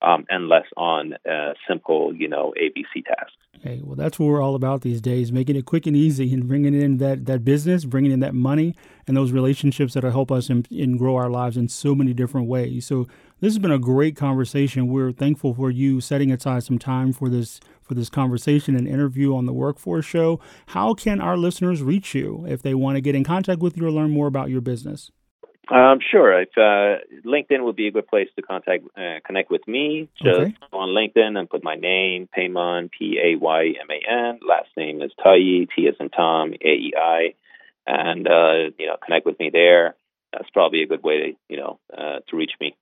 um, 0.00 0.24
and 0.28 0.48
less 0.48 0.66
on 0.76 1.14
uh, 1.28 1.54
simple, 1.68 2.14
you 2.14 2.28
know, 2.28 2.54
ABC 2.60 3.04
tasks. 3.04 3.32
Hey, 3.62 3.80
well, 3.82 3.96
that's 3.96 4.18
what 4.18 4.26
we're 4.26 4.42
all 4.42 4.54
about 4.54 4.82
these 4.82 5.00
days, 5.00 5.32
making 5.32 5.56
it 5.56 5.64
quick 5.64 5.86
and 5.86 5.96
easy 5.96 6.32
and 6.32 6.46
bringing 6.46 6.74
in 6.74 6.98
that, 6.98 7.24
that 7.26 7.44
business, 7.44 7.84
bringing 7.84 8.12
in 8.12 8.20
that 8.20 8.34
money 8.34 8.76
and 9.06 9.16
those 9.16 9.32
relationships 9.32 9.94
that 9.94 10.04
help 10.04 10.30
us 10.30 10.50
in 10.50 10.96
grow 10.96 11.16
our 11.16 11.30
lives 11.30 11.56
in 11.56 11.68
so 11.68 11.94
many 11.94 12.12
different 12.12 12.46
ways. 12.46 12.86
So 12.86 13.06
this 13.44 13.52
has 13.52 13.58
been 13.58 13.70
a 13.70 13.78
great 13.78 14.16
conversation. 14.16 14.88
We're 14.88 15.12
thankful 15.12 15.52
for 15.52 15.70
you 15.70 16.00
setting 16.00 16.32
aside 16.32 16.64
some 16.64 16.78
time 16.78 17.12
for 17.12 17.28
this 17.28 17.60
for 17.82 17.92
this 17.92 18.08
conversation 18.08 18.74
and 18.74 18.88
interview 18.88 19.36
on 19.36 19.44
the 19.44 19.52
Workforce 19.52 20.06
Show. 20.06 20.40
How 20.68 20.94
can 20.94 21.20
our 21.20 21.36
listeners 21.36 21.82
reach 21.82 22.14
you 22.14 22.46
if 22.48 22.62
they 22.62 22.72
want 22.72 22.96
to 22.96 23.02
get 23.02 23.14
in 23.14 23.22
contact 23.22 23.60
with 23.60 23.76
you 23.76 23.86
or 23.86 23.90
learn 23.90 24.12
more 24.12 24.28
about 24.28 24.48
your 24.48 24.62
business? 24.62 25.10
Um, 25.68 25.98
sure. 26.10 26.40
If, 26.40 26.48
uh, 26.56 27.04
LinkedIn 27.26 27.62
would 27.64 27.76
be 27.76 27.86
a 27.88 27.90
good 27.90 28.06
place 28.06 28.28
to 28.36 28.42
contact, 28.42 28.84
uh, 28.96 29.20
connect 29.26 29.50
with 29.50 29.68
me. 29.68 30.08
Just 30.22 30.40
okay. 30.40 30.54
on 30.72 30.88
LinkedIn 30.88 31.38
and 31.38 31.48
put 31.48 31.62
my 31.62 31.74
name, 31.74 32.26
Payman, 32.34 32.90
P 32.98 33.18
A 33.22 33.38
Y 33.38 33.74
M 33.78 33.88
A 33.90 34.30
N. 34.30 34.40
Last 34.48 34.68
name 34.74 35.02
is 35.02 35.10
Taei, 35.22 35.68
T 35.76 35.86
as 35.86 35.96
in 36.00 36.08
Tom, 36.08 36.54
A 36.54 36.66
E 36.66 36.94
I, 36.96 37.34
and 37.86 38.26
uh, 38.26 38.70
you 38.78 38.86
know, 38.86 38.96
connect 39.04 39.26
with 39.26 39.38
me 39.38 39.50
there. 39.52 39.96
That's 40.32 40.48
probably 40.48 40.82
a 40.82 40.86
good 40.86 41.02
way 41.02 41.18
to 41.18 41.32
you 41.50 41.58
know 41.58 41.78
uh, 41.92 42.20
to 42.30 42.36
reach 42.36 42.52
me. 42.58 42.74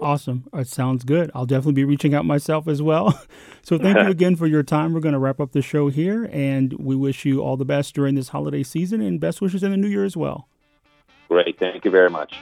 Awesome. 0.00 0.44
It 0.54 0.68
sounds 0.68 1.02
good. 1.02 1.30
I'll 1.34 1.46
definitely 1.46 1.72
be 1.72 1.84
reaching 1.84 2.14
out 2.14 2.24
myself 2.24 2.68
as 2.68 2.80
well. 2.80 3.20
so 3.62 3.78
thank 3.78 3.98
you 3.98 4.06
again 4.08 4.36
for 4.36 4.46
your 4.46 4.62
time. 4.62 4.92
We're 4.92 5.00
going 5.00 5.14
to 5.14 5.18
wrap 5.18 5.40
up 5.40 5.50
the 5.52 5.62
show 5.62 5.88
here, 5.88 6.28
and 6.32 6.72
we 6.74 6.94
wish 6.94 7.24
you 7.24 7.40
all 7.40 7.56
the 7.56 7.64
best 7.64 7.94
during 7.94 8.14
this 8.14 8.28
holiday 8.28 8.62
season 8.62 9.00
and 9.00 9.18
best 9.18 9.40
wishes 9.40 9.64
in 9.64 9.72
the 9.72 9.76
new 9.76 9.88
year 9.88 10.04
as 10.04 10.16
well. 10.16 10.48
Great. 11.28 11.58
Thank 11.58 11.84
you 11.84 11.90
very 11.90 12.10
much. 12.10 12.36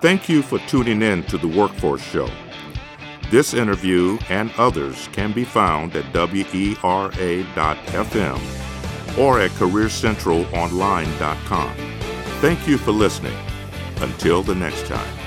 Thank 0.00 0.28
you 0.28 0.42
for 0.42 0.58
tuning 0.60 1.02
in 1.02 1.22
to 1.24 1.36
the 1.38 1.48
Workforce 1.48 2.02
Show. 2.02 2.28
This 3.30 3.54
interview 3.54 4.18
and 4.28 4.52
others 4.58 5.08
can 5.12 5.32
be 5.32 5.44
found 5.44 5.94
at 5.94 6.12
WERA.FM 6.12 6.78
or 9.18 9.40
at 9.40 9.50
CareerCentralOnline.com. 9.52 11.74
Thank 12.40 12.66
you 12.66 12.78
for 12.78 12.90
listening. 12.90 13.36
Until 14.00 14.42
the 14.42 14.54
next 14.54 14.86
time. 14.86 15.19